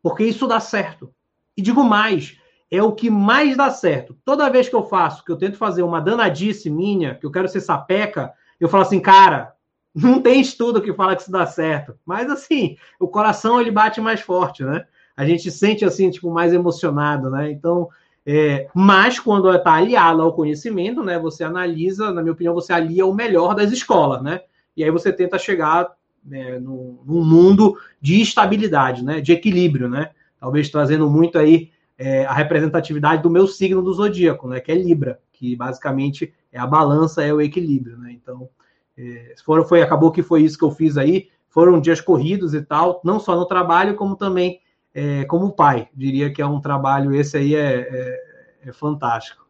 [0.00, 1.12] porque isso dá certo.
[1.56, 2.38] E digo mais,
[2.70, 4.16] é o que mais dá certo.
[4.24, 7.48] Toda vez que eu faço, que eu tento fazer uma danadice minha, que eu quero
[7.48, 9.52] ser sapeca, eu falo assim, cara,
[9.92, 11.98] não tem estudo que fala que isso dá certo.
[12.06, 14.86] Mas assim, o coração ele bate mais forte, né?
[15.16, 17.50] A gente sente assim, tipo, mais emocionado, né?
[17.50, 17.88] Então,
[18.24, 21.18] é, mas quando está aliado ao conhecimento, né?
[21.18, 24.42] Você analisa, na minha opinião, você alia o melhor das escolas, né?
[24.80, 25.92] E aí você tenta chegar
[26.24, 29.20] né, num, num mundo de estabilidade, né?
[29.20, 30.10] De equilíbrio, né?
[30.38, 34.58] Talvez trazendo muito aí é, a representatividade do meu signo do zodíaco, né?
[34.58, 38.10] Que é Libra, que basicamente é a balança, é o equilíbrio, né?
[38.12, 38.48] Então,
[38.96, 41.28] é, foram, foi, acabou que foi isso que eu fiz aí.
[41.50, 44.60] Foram dias corridos e tal, não só no trabalho, como também
[44.94, 45.90] é, como pai.
[45.94, 49.46] Diria que é um trabalho, esse aí é, é, é fantástico.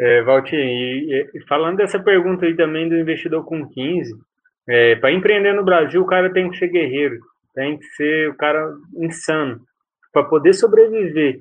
[0.00, 4.14] É, Valtinho, e, e, falando dessa pergunta aí também do investidor com 15,
[4.68, 7.18] é, para empreender no Brasil, o cara tem que ser guerreiro,
[7.54, 9.60] tem que ser o cara insano
[10.12, 11.40] para poder sobreviver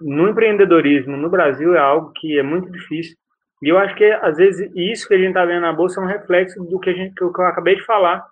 [0.00, 3.16] no empreendedorismo no Brasil é algo que é muito difícil.
[3.62, 6.04] E eu acho que, às vezes, isso que a gente está vendo na Bolsa é
[6.04, 8.24] um reflexo do que, a gente, que eu acabei de falar.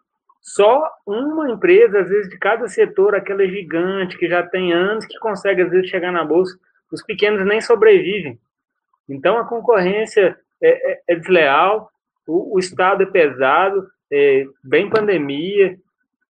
[0.42, 5.18] Só uma empresa, às vezes, de cada setor, aquela gigante, que já tem anos, que
[5.18, 6.58] consegue, às vezes, chegar na Bolsa.
[6.92, 8.38] Os pequenos nem sobrevivem.
[9.08, 11.90] Então, a concorrência é, é, é desleal,
[12.26, 14.44] o, o, Estado é pesado, é,
[14.90, 15.76] pandemia,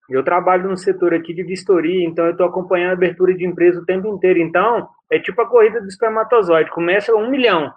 [0.09, 3.79] eu trabalho no setor aqui de vistoria, então eu estou acompanhando a abertura de empresa
[3.79, 4.39] o tempo inteiro.
[4.39, 6.71] Então, é tipo a corrida do espermatozoide.
[6.71, 7.71] Começa um milhão,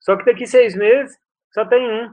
[0.00, 1.16] só que daqui seis meses
[1.52, 2.10] só tem um.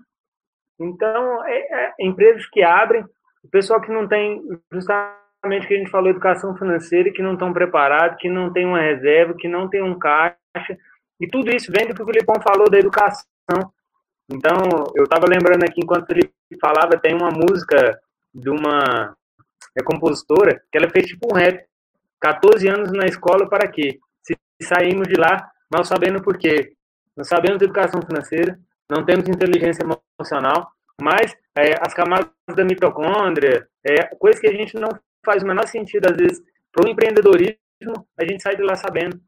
[0.79, 3.03] Então, é, é, empresas que abrem,
[3.43, 7.53] o pessoal que não tem, justamente que a gente falou, educação financeira, que não estão
[7.53, 10.37] preparados, que não tem uma reserva, que não tem um caixa,
[11.19, 13.25] e tudo isso vem do que o Filipão falou da educação.
[14.31, 14.55] Então,
[14.95, 17.99] eu estava lembrando aqui, enquanto ele falava, tem uma música
[18.33, 19.15] de uma
[19.77, 21.65] é compositora, que ela fez tipo um rap.
[22.21, 23.97] 14 anos na escola para quê?
[24.21, 26.73] Se saímos de lá mal sabendo por quê.
[27.15, 28.59] Não sabemos educação financeira,
[28.89, 34.75] não temos inteligência emocional, mas é, as camadas da mitocôndria, é, coisas que a gente
[34.75, 34.89] não
[35.25, 36.41] faz o menor sentido, às vezes,
[36.71, 39.19] para o empreendedorismo, a gente sai de lá sabendo.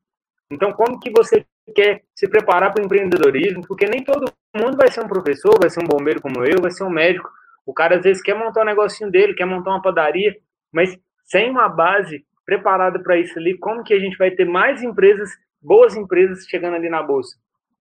[0.49, 3.65] Então, como que você quer se preparar para o empreendedorismo?
[3.67, 6.71] Porque nem todo mundo vai ser um professor, vai ser um bombeiro como eu, vai
[6.71, 7.29] ser um médico,
[7.65, 10.35] o cara às vezes quer montar um negocinho dele, quer montar uma padaria,
[10.71, 14.83] mas sem uma base preparada para isso ali, como que a gente vai ter mais
[14.83, 15.29] empresas,
[15.61, 17.37] boas empresas chegando ali na bolsa?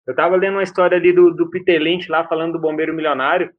[0.05, 3.51] Eu estava lendo uma história ali do, do Peter Lynch lá falando do bombeiro milionário,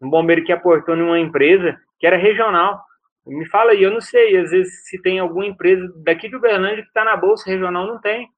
[0.00, 2.82] um bombeiro que aportou numa empresa que era regional.
[3.26, 6.82] Me fala aí, eu não sei, às vezes se tem alguma empresa daqui de Uberlândia
[6.82, 8.28] que está na bolsa regional, não tem.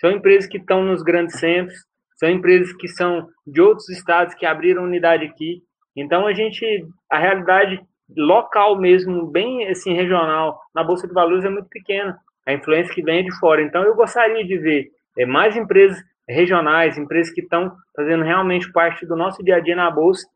[0.00, 1.76] São empresas que estão nos grandes centros,
[2.16, 5.62] são empresas que são de outros estados que abriram unidade aqui.
[5.96, 6.64] Então a gente,
[7.10, 7.80] a realidade
[8.16, 12.16] local mesmo, bem assim regional, na bolsa de valores é muito pequena.
[12.46, 13.62] A influência que vem é de fora.
[13.62, 14.88] Então eu gostaria de ver
[15.18, 15.98] é, mais empresas
[16.28, 20.26] regionais, empresas que estão fazendo realmente parte do nosso dia a dia na bolsa.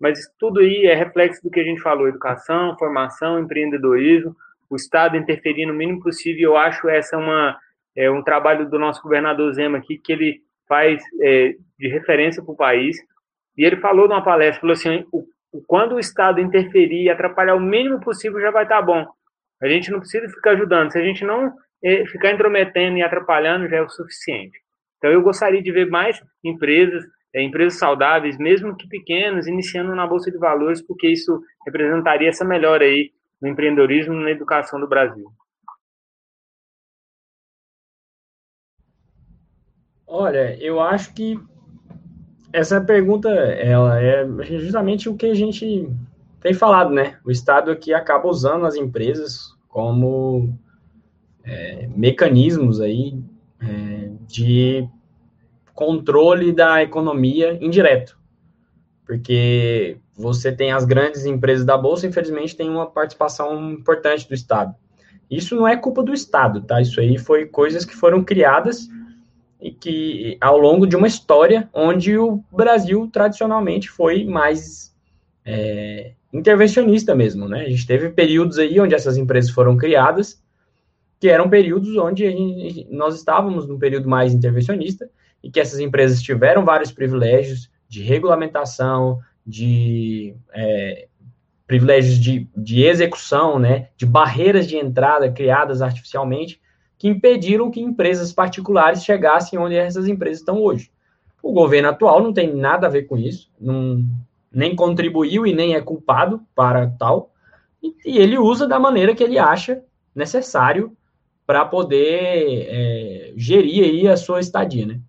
[0.00, 4.34] Mas tudo aí é reflexo do que a gente falou: educação, formação, empreendedorismo,
[4.70, 6.50] o Estado interferir no mínimo possível.
[6.50, 7.56] Eu acho essa uma
[7.96, 12.52] é um trabalho do nosso governador Zema aqui que ele faz é, de referência para
[12.52, 12.96] o país.
[13.56, 15.24] E ele falou numa palestra, falou assim, o,
[15.66, 19.06] quando o Estado interferir e atrapalhar o mínimo possível, já vai estar tá bom.
[19.60, 20.92] A gente não precisa ficar ajudando.
[20.92, 24.58] Se a gente não é, ficar intrometendo e atrapalhando, já é o suficiente.
[24.98, 30.06] Então, eu gostaria de ver mais empresas é, empresas saudáveis, mesmo que pequenas, iniciando na
[30.06, 33.10] Bolsa de Valores, porque isso representaria essa melhora aí
[33.40, 35.26] no empreendedorismo e na educação do Brasil.
[40.08, 41.38] Olha, eu acho que
[42.50, 44.26] essa pergunta ela é
[44.58, 45.86] justamente o que a gente
[46.40, 47.18] tem falado, né?
[47.26, 50.58] O Estado aqui acaba usando as empresas como
[51.44, 53.22] é, mecanismos aí
[53.60, 54.88] é, de
[55.74, 58.18] controle da economia indireto.
[59.04, 64.74] Porque você tem as grandes empresas da Bolsa, infelizmente, tem uma participação importante do Estado.
[65.30, 66.80] Isso não é culpa do Estado, tá?
[66.80, 68.88] Isso aí foi coisas que foram criadas
[69.60, 74.94] e que ao longo de uma história onde o Brasil tradicionalmente foi mais
[75.44, 77.62] é, intervencionista mesmo, né?
[77.62, 80.42] A gente teve períodos aí onde essas empresas foram criadas,
[81.18, 85.10] que eram períodos onde gente, nós estávamos num período mais intervencionista,
[85.42, 91.08] e que essas empresas tiveram vários privilégios de regulamentação, de é,
[91.66, 96.60] privilégios de, de execução, né, de barreiras de entrada criadas artificialmente,
[96.98, 100.90] que impediram que empresas particulares chegassem onde essas empresas estão hoje.
[101.40, 104.04] O governo atual não tem nada a ver com isso, não,
[104.52, 107.32] nem contribuiu e nem é culpado para tal,
[107.80, 109.82] e, e ele usa da maneira que ele acha
[110.14, 110.96] necessário
[111.46, 115.00] para poder é, gerir aí a sua estadia, né?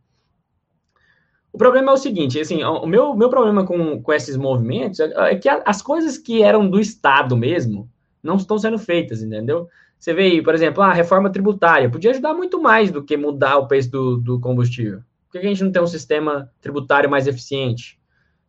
[1.52, 5.12] O problema é o seguinte, assim, o meu, meu problema com, com esses movimentos é,
[5.32, 7.90] é que as coisas que eram do Estado mesmo
[8.22, 9.68] não estão sendo feitas, entendeu?
[10.00, 13.58] Você vê aí, por exemplo, a reforma tributária podia ajudar muito mais do que mudar
[13.58, 15.02] o preço do, do combustível.
[15.28, 18.00] Por que a gente não tem um sistema tributário mais eficiente?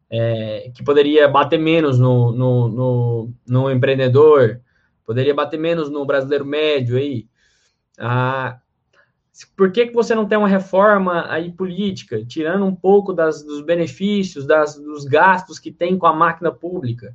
[0.09, 4.61] É, que poderia bater menos no, no, no, no, empreendedor,
[5.05, 7.29] poderia bater menos no brasileiro médio aí.
[7.99, 8.59] Ah,
[9.57, 13.61] por que, que você não tem uma reforma aí política, tirando um pouco das, dos
[13.61, 17.15] benefícios, das, dos gastos que tem com a máquina pública,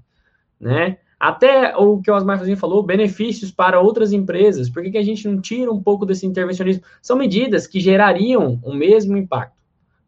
[0.59, 0.97] né?
[1.20, 4.70] Até o que o Osmar Fazin falou, benefícios para outras empresas.
[4.70, 6.84] Por que, que a gente não tira um pouco desse intervencionismo?
[7.01, 9.55] São medidas que gerariam o mesmo impacto.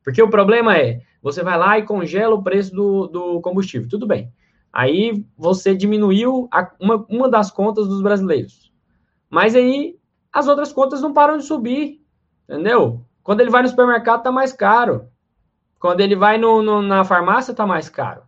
[0.04, 3.88] Porque o problema é, você vai lá e congela o preço do, do combustível.
[3.90, 4.32] Tudo bem.
[4.72, 8.72] Aí você diminuiu a, uma, uma das contas dos brasileiros.
[9.30, 9.98] Mas aí
[10.32, 12.02] as outras contas não param de subir.
[12.48, 13.02] Entendeu?
[13.24, 15.10] Quando ele vai no supermercado, tá mais caro.
[15.80, 18.22] Quando ele vai no, no, na farmácia, tá mais caro.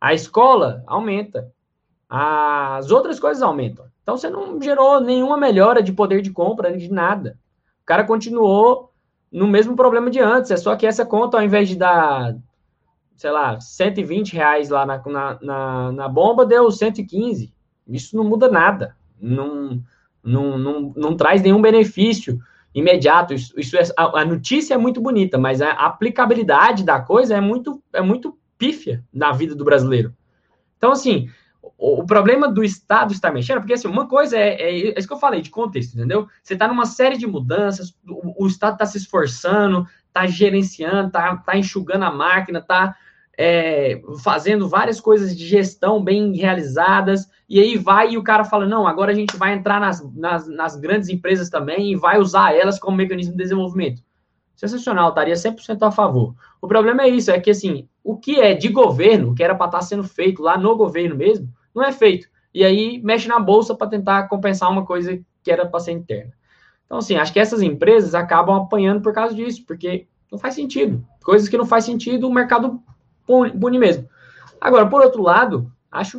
[0.00, 1.52] A escola aumenta.
[2.08, 3.86] As outras coisas aumentam.
[4.02, 7.38] Então você não gerou nenhuma melhora de poder de compra, de nada.
[7.82, 8.90] O cara continuou
[9.30, 10.50] no mesmo problema de antes.
[10.50, 12.34] É só que essa conta, ao invés de dar,
[13.16, 17.52] sei lá, 120 reais lá na, na, na, na bomba, deu 115.
[17.86, 18.96] Isso não muda nada.
[19.20, 19.82] Não,
[20.22, 22.38] não, não, não traz nenhum benefício
[22.74, 23.34] imediato.
[23.34, 27.40] Isso, isso é, a, a, notícia é muito bonita, mas a aplicabilidade da coisa é
[27.40, 30.14] muito, é muito pífia na vida do brasileiro.
[30.76, 31.28] Então, assim,
[31.78, 35.14] o, problema do Estado estar mexendo, porque assim, uma coisa é, é, é, isso que
[35.14, 36.26] eu falei de contexto, entendeu?
[36.42, 41.36] Você está numa série de mudanças, o, o Estado está se esforçando, está gerenciando, está
[41.36, 42.96] tá enxugando a máquina, está
[43.38, 48.66] é, fazendo várias coisas de gestão bem realizadas, e aí vai e o cara fala:
[48.66, 52.52] não, agora a gente vai entrar nas, nas, nas grandes empresas também e vai usar
[52.52, 54.02] elas como mecanismo de desenvolvimento.
[54.56, 56.34] Sensacional, estaria 100% a favor.
[56.60, 59.66] O problema é isso, é que assim, o que é de governo, que era para
[59.66, 61.48] estar tá sendo feito lá no governo mesmo,
[61.78, 62.28] não é feito.
[62.52, 66.32] E aí mexe na bolsa para tentar compensar uma coisa que era para ser interna.
[66.84, 71.04] Então, assim, acho que essas empresas acabam apanhando por causa disso, porque não faz sentido.
[71.22, 72.82] Coisas que não faz sentido, o mercado
[73.26, 74.08] pune mesmo.
[74.60, 76.18] Agora, por outro lado, acho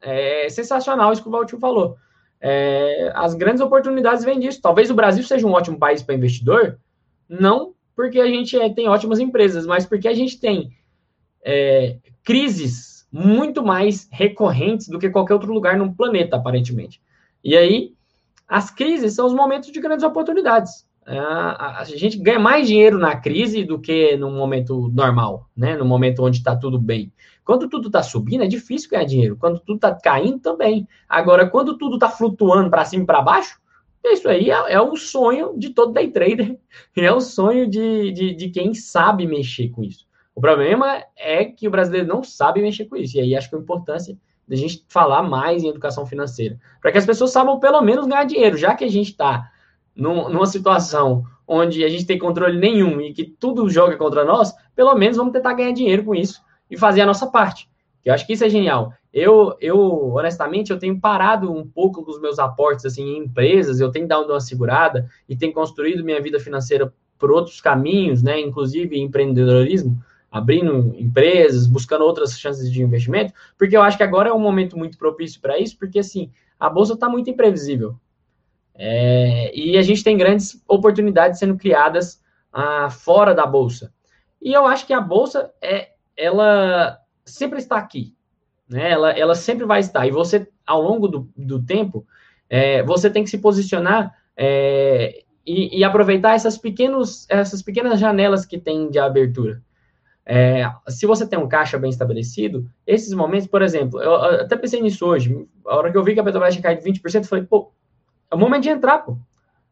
[0.00, 1.96] é, sensacional isso que o Valtinho falou.
[2.40, 4.60] É, as grandes oportunidades vêm disso.
[4.60, 6.78] Talvez o Brasil seja um ótimo país para investidor,
[7.28, 10.72] não porque a gente é, tem ótimas empresas, mas porque a gente tem
[11.44, 17.00] é, crises muito mais recorrentes do que qualquer outro lugar no planeta, aparentemente.
[17.42, 17.94] E aí,
[18.46, 20.86] as crises são os momentos de grandes oportunidades.
[21.06, 25.74] É, a, gente ganha mais dinheiro na crise do que no momento normal, né?
[25.74, 27.10] No momento onde está tudo bem.
[27.44, 29.36] Quando tudo está subindo, é difícil ganhar dinheiro.
[29.36, 30.86] Quando tudo está caindo, também.
[31.08, 33.58] Agora, quando tudo está flutuando para cima e para baixo,
[34.04, 36.58] isso aí é, é, o sonho de todo day trader.
[36.94, 40.07] É o sonho de, de, de quem sabe mexer com isso.
[40.38, 43.16] O problema é que o brasileiro não sabe mexer com isso.
[43.16, 44.16] E aí acho que a importância
[44.46, 46.60] da gente falar mais em educação financeira.
[46.80, 49.50] Para que as pessoas saibam pelo menos ganhar dinheiro, já que a gente está
[49.96, 54.94] numa situação onde a gente tem controle nenhum e que tudo joga contra nós, pelo
[54.94, 57.68] menos vamos tentar ganhar dinheiro com isso e fazer a nossa parte.
[58.04, 58.92] Eu acho que isso é genial.
[59.12, 63.80] Eu, eu honestamente, eu tenho parado um pouco com os meus aportes assim, em empresas,
[63.80, 68.38] eu tenho dado uma segurada e tenho construído minha vida financeira por outros caminhos, né,
[68.40, 70.00] inclusive empreendedorismo,
[70.38, 74.76] abrindo empresas, buscando outras chances de investimento, porque eu acho que agora é um momento
[74.76, 77.96] muito propício para isso, porque assim, a bolsa está muito imprevisível.
[78.74, 82.22] É, e a gente tem grandes oportunidades sendo criadas
[82.52, 83.92] ah, fora da bolsa.
[84.40, 88.14] E eu acho que a bolsa é, ela sempre está aqui,
[88.68, 88.90] né?
[88.90, 90.06] Ela, ela sempre vai estar.
[90.06, 92.06] E você, ao longo do, do tempo,
[92.48, 98.46] é, você tem que se posicionar é, e, e, aproveitar essas, pequenos, essas pequenas janelas
[98.46, 99.62] que tem de abertura.
[100.30, 104.78] É, se você tem um caixa bem estabelecido, esses momentos, por exemplo, eu, até pensei
[104.82, 107.46] nisso hoje, a hora que eu vi que a Petrobras tinha caído 20%, eu falei,
[107.46, 107.72] pô,
[108.30, 109.16] é o momento de entrar, pô.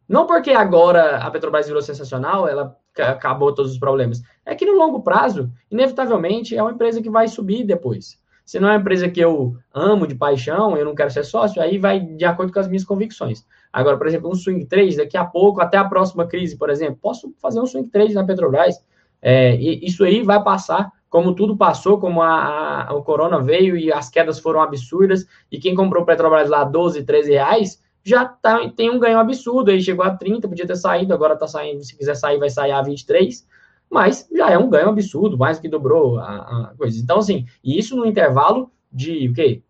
[0.08, 4.22] Não porque agora a Petrobras virou sensacional, ela acabou todos os problemas.
[4.46, 8.18] É que no longo prazo, inevitavelmente, é uma empresa que vai subir depois.
[8.42, 11.60] Se não é uma empresa que eu amo de paixão, eu não quero ser sócio,
[11.60, 13.44] aí vai de acordo com as minhas convicções.
[13.70, 16.98] Agora, por exemplo, um swing trade, daqui a pouco, até a próxima crise, por exemplo,
[17.02, 18.76] posso fazer um swing trade na Petrobras.
[19.20, 23.92] É, isso aí vai passar, como tudo passou, como a, a, o corona veio e
[23.92, 28.90] as quedas foram absurdas, e quem comprou Petrobras lá 12, 13 reais, já tá, tem
[28.90, 32.14] um ganho absurdo, aí chegou a 30, podia ter saído, agora tá saindo, se quiser
[32.14, 33.46] sair, vai sair a 23,
[33.90, 37.00] mas já é um ganho absurdo, mais que dobrou a, a coisa.
[37.00, 39.62] Então, assim, e isso no intervalo de o quê?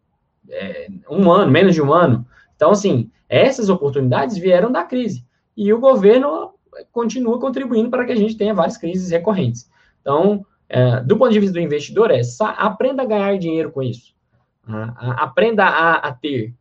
[0.51, 2.27] É, um ano, menos de um ano.
[2.55, 5.25] Então, assim, essas oportunidades vieram da crise.
[5.57, 6.56] E o governo
[6.93, 9.71] continua contribuindo para que a gente tenha várias crises recorrentes.
[10.01, 14.15] Então, é, do ponto de vista do investidor, é aprenda a ganhar dinheiro com isso.
[15.23, 16.55] aprenda a, a ter.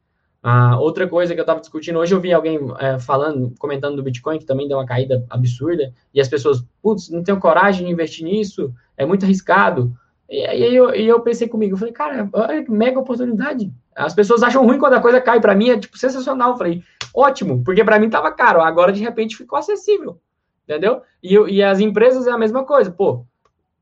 [0.47, 4.03] Ah, outra coisa que eu estava discutindo hoje, eu vi alguém é, falando, comentando do
[4.03, 7.91] Bitcoin, que também deu uma caída absurda, e as pessoas, putz, não tenho coragem de
[7.91, 9.97] investir nisso, é muito arriscado.
[10.29, 13.71] E, aí eu, e eu pensei comigo, eu falei, cara, olha que mega oportunidade.
[13.95, 16.51] As pessoas acham ruim quando a coisa cai, para mim é tipo sensacional.
[16.51, 20.19] Eu falei, ótimo, porque para mim estava caro, agora de repente ficou acessível,
[20.63, 21.01] entendeu?
[21.21, 23.25] E, e as empresas é a mesma coisa, pô,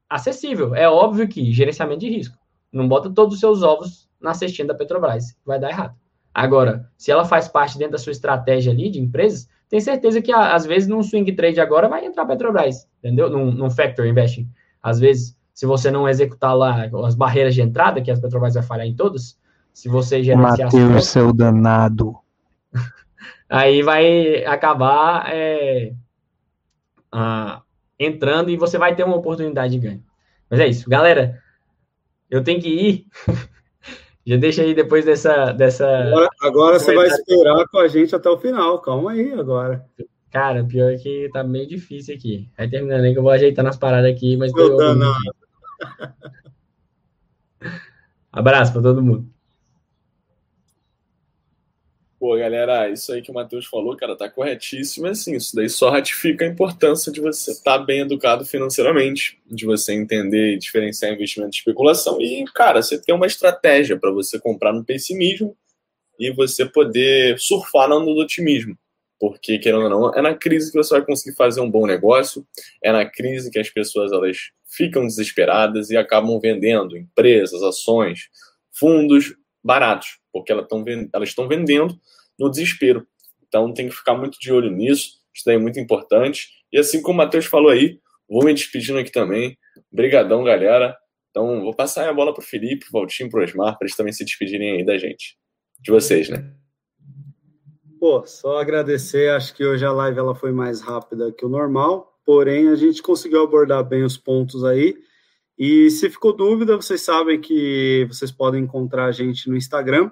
[0.10, 0.76] acessível.
[0.76, 2.38] É óbvio que gerenciamento de risco.
[2.72, 5.96] Não bota todos os seus ovos na cestinha da Petrobras, vai dar errado.
[6.34, 10.32] Agora, se ela faz parte dentro da sua estratégia ali de empresas, tem certeza que
[10.32, 13.30] às vezes num swing trade agora vai entrar a Petrobras, entendeu?
[13.30, 14.50] Num, num factor investing.
[14.82, 18.64] Às vezes, se você não executar lá as barreiras de entrada, que as Petrobras vai
[18.64, 19.38] falhar em todas,
[19.72, 20.72] se você gerenciar...
[20.72, 22.16] Mateus, seu danado.
[23.49, 25.93] aí vai acabar é,
[27.12, 27.62] ah,
[27.99, 30.04] entrando e você vai ter uma oportunidade de ganho.
[30.49, 30.89] Mas é isso.
[30.89, 31.39] Galera,
[32.30, 33.06] eu tenho que ir.
[34.26, 35.51] Já deixa aí depois dessa.
[35.51, 35.86] dessa...
[35.86, 38.80] Agora, agora você vai esperar com a gente até o final.
[38.80, 39.86] Calma aí agora.
[40.32, 42.49] Cara, pior que tá meio difícil aqui.
[42.58, 44.51] Vai terminando aí que eu vou ajeitar nas paradas aqui, mas.
[44.54, 44.78] Meu
[48.32, 49.34] Abraço para todo mundo.
[52.24, 55.08] Pô, galera, isso aí que o Matheus falou, cara, tá corretíssimo.
[55.08, 59.66] Assim, isso daí só ratifica a importância de você estar tá bem educado financeiramente, de
[59.66, 64.40] você entender e diferenciar investimento de especulação e, cara, você ter uma estratégia para você
[64.40, 65.54] comprar no pessimismo
[66.18, 68.78] e você poder surfar no otimismo.
[69.24, 72.46] Porque, querendo ou não, é na crise que você vai conseguir fazer um bom negócio,
[72.84, 78.28] é na crise que as pessoas elas ficam desesperadas e acabam vendendo empresas, ações,
[78.78, 79.34] fundos
[79.64, 81.98] baratos, porque elas estão vendendo
[82.38, 83.08] no desespero.
[83.48, 86.50] Então tem que ficar muito de olho nisso, isso daí é muito importante.
[86.70, 89.58] E assim como o Matheus falou aí, vou me despedindo aqui também.
[89.90, 90.98] Obrigadão, galera.
[91.30, 94.12] Então vou passar a bola para o Felipe, Valtinho, para o Osmar, para eles também
[94.12, 95.38] se despedirem aí da gente.
[95.80, 96.54] De vocês, né?
[98.04, 102.20] Pô, só agradecer, acho que hoje a live ela foi mais rápida que o normal,
[102.26, 104.98] porém a gente conseguiu abordar bem os pontos aí.
[105.58, 110.12] E se ficou dúvida, vocês sabem que vocês podem encontrar a gente no Instagram,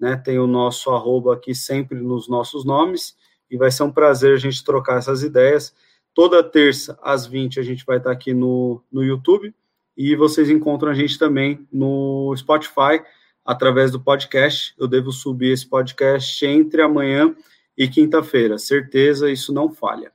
[0.00, 0.16] né?
[0.16, 3.14] Tem o nosso arroba aqui sempre nos nossos nomes,
[3.48, 5.72] e vai ser um prazer a gente trocar essas ideias.
[6.12, 9.54] Toda terça, às 20, a gente vai estar aqui no, no YouTube,
[9.96, 13.00] e vocês encontram a gente também no Spotify,
[13.48, 14.74] através do podcast.
[14.78, 17.34] Eu devo subir esse podcast entre amanhã
[17.74, 18.58] e quinta-feira.
[18.58, 20.12] Certeza, isso não falha.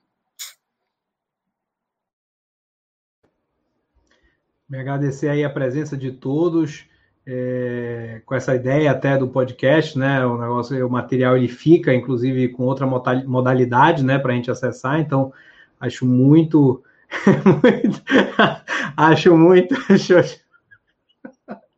[4.69, 6.85] Me agradecer aí a presença de todos,
[7.26, 10.23] é, com essa ideia até do podcast, né?
[10.23, 14.99] O negócio, o material ele fica, inclusive, com outra modalidade, né, para a gente acessar.
[14.99, 15.34] Então,
[15.80, 16.84] acho muito,
[17.64, 18.03] muito
[18.95, 19.73] acho muito.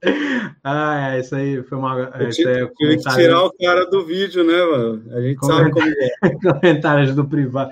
[0.64, 2.12] ah, é, isso aí foi uma.
[2.30, 5.04] Tive, é, tive que tirar o cara do vídeo, né, mano?
[5.12, 6.30] A gente sabe como é.
[6.54, 7.72] Comentários do, privado,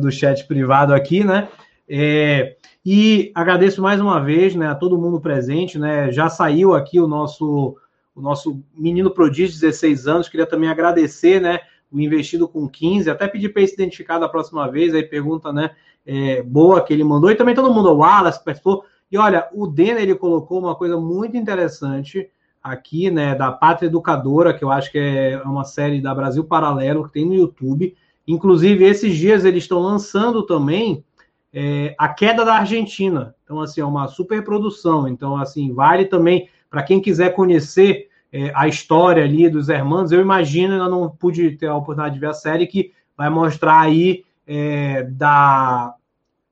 [0.00, 1.48] do chat privado aqui, né?
[1.88, 5.78] É, e agradeço mais uma vez né, a todo mundo presente.
[5.78, 7.76] Né, já saiu aqui o nosso,
[8.14, 10.28] o nosso menino prodígio, 16 anos.
[10.28, 11.60] Queria também agradecer né,
[11.90, 13.10] o investido com 15.
[13.10, 14.94] Até pedir para ele se identificar da próxima vez.
[14.94, 15.70] Aí pergunta né,
[16.06, 17.30] é, boa que ele mandou.
[17.30, 18.84] E também todo mundo, o Wallace, participou.
[19.10, 22.28] E olha, o Dena ele colocou uma coisa muito interessante
[22.62, 27.04] aqui, né, da Pátria Educadora, que eu acho que é uma série da Brasil Paralelo
[27.04, 27.94] que tem no YouTube.
[28.26, 31.04] Inclusive, esses dias eles estão lançando também
[31.52, 33.34] é, A Queda da Argentina.
[33.44, 35.06] Então, assim, é uma super produção.
[35.06, 40.10] Então, assim, vale também para quem quiser conhecer é, a história ali dos irmãos.
[40.10, 43.80] Eu imagino, ainda não pude ter a oportunidade de ver a série, que vai mostrar
[43.80, 45.94] aí é, da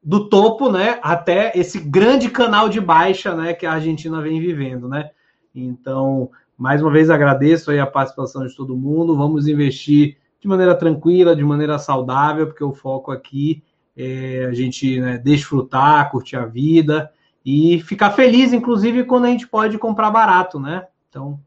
[0.02, 4.88] do topo, né, até esse grande canal de baixa, né, que a Argentina vem vivendo,
[4.88, 5.10] né?
[5.54, 9.16] Então, mais uma vez agradeço aí a participação de todo mundo.
[9.16, 13.62] Vamos investir de maneira tranquila, de maneira saudável, porque o foco aqui
[13.96, 17.12] é a gente né, desfrutar, curtir a vida
[17.44, 20.86] e ficar feliz, inclusive, quando a gente pode comprar barato, né?
[21.08, 21.38] Então,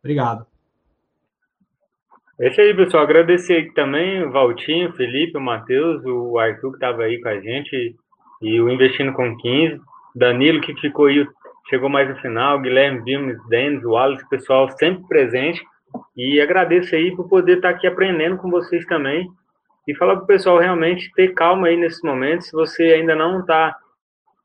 [0.00, 0.46] obrigado.
[2.40, 3.04] É isso aí, pessoal.
[3.04, 7.28] Agradecer aqui também o Valtinho, o Felipe, o Matheus, o Arthur que estava aí com
[7.28, 7.94] a gente
[8.42, 9.80] e o Investindo com 15,
[10.16, 11.24] Danilo que ficou aí
[11.68, 15.64] chegou mais no final, Guilherme, Vilmes, Denis, Wallace, pessoal sempre presente.
[16.16, 19.28] E agradeço aí por poder estar aqui aprendendo com vocês também.
[19.86, 22.42] E falar para o pessoal realmente ter calma aí nesse momento.
[22.42, 23.76] Se você ainda não está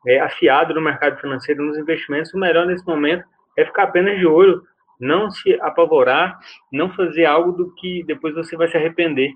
[0.08, 3.24] é, afiado no mercado financeiro, nos investimentos, o melhor nesse momento
[3.58, 4.62] é ficar apenas de olho,
[5.00, 6.40] não se apavorar,
[6.72, 9.34] não fazer algo do que depois você vai se arrepender.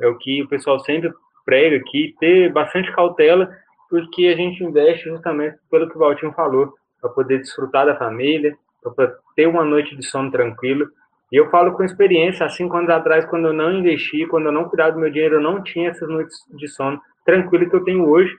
[0.00, 1.12] É o que o pessoal sempre
[1.44, 3.50] prega aqui, ter bastante cautela,
[3.88, 8.56] porque a gente investe justamente pelo que o Valtinho falou para poder desfrutar da família,
[8.94, 10.88] para ter uma noite de sono tranquilo.
[11.32, 14.52] E eu falo com experiência, há cinco anos atrás, quando eu não investi, quando eu
[14.52, 17.84] não cuidava do meu dinheiro, eu não tinha essas noites de sono tranquilo que eu
[17.84, 18.36] tenho hoje.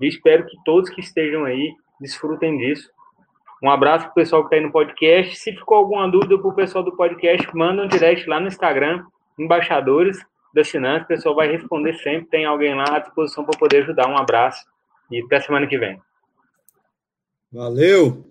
[0.00, 2.90] E espero que todos que estejam aí desfrutem disso.
[3.62, 5.36] Um abraço para o pessoal que está aí no podcast.
[5.36, 9.04] Se ficou alguma dúvida para o pessoal do podcast, manda um direct lá no Instagram,
[9.38, 10.18] Embaixadores
[10.52, 11.04] da Finanças.
[11.04, 12.28] O pessoal vai responder sempre.
[12.28, 14.08] Tem alguém lá à disposição para poder ajudar.
[14.08, 14.66] Um abraço
[15.10, 16.00] e até semana que vem.
[17.52, 18.24] Valeu!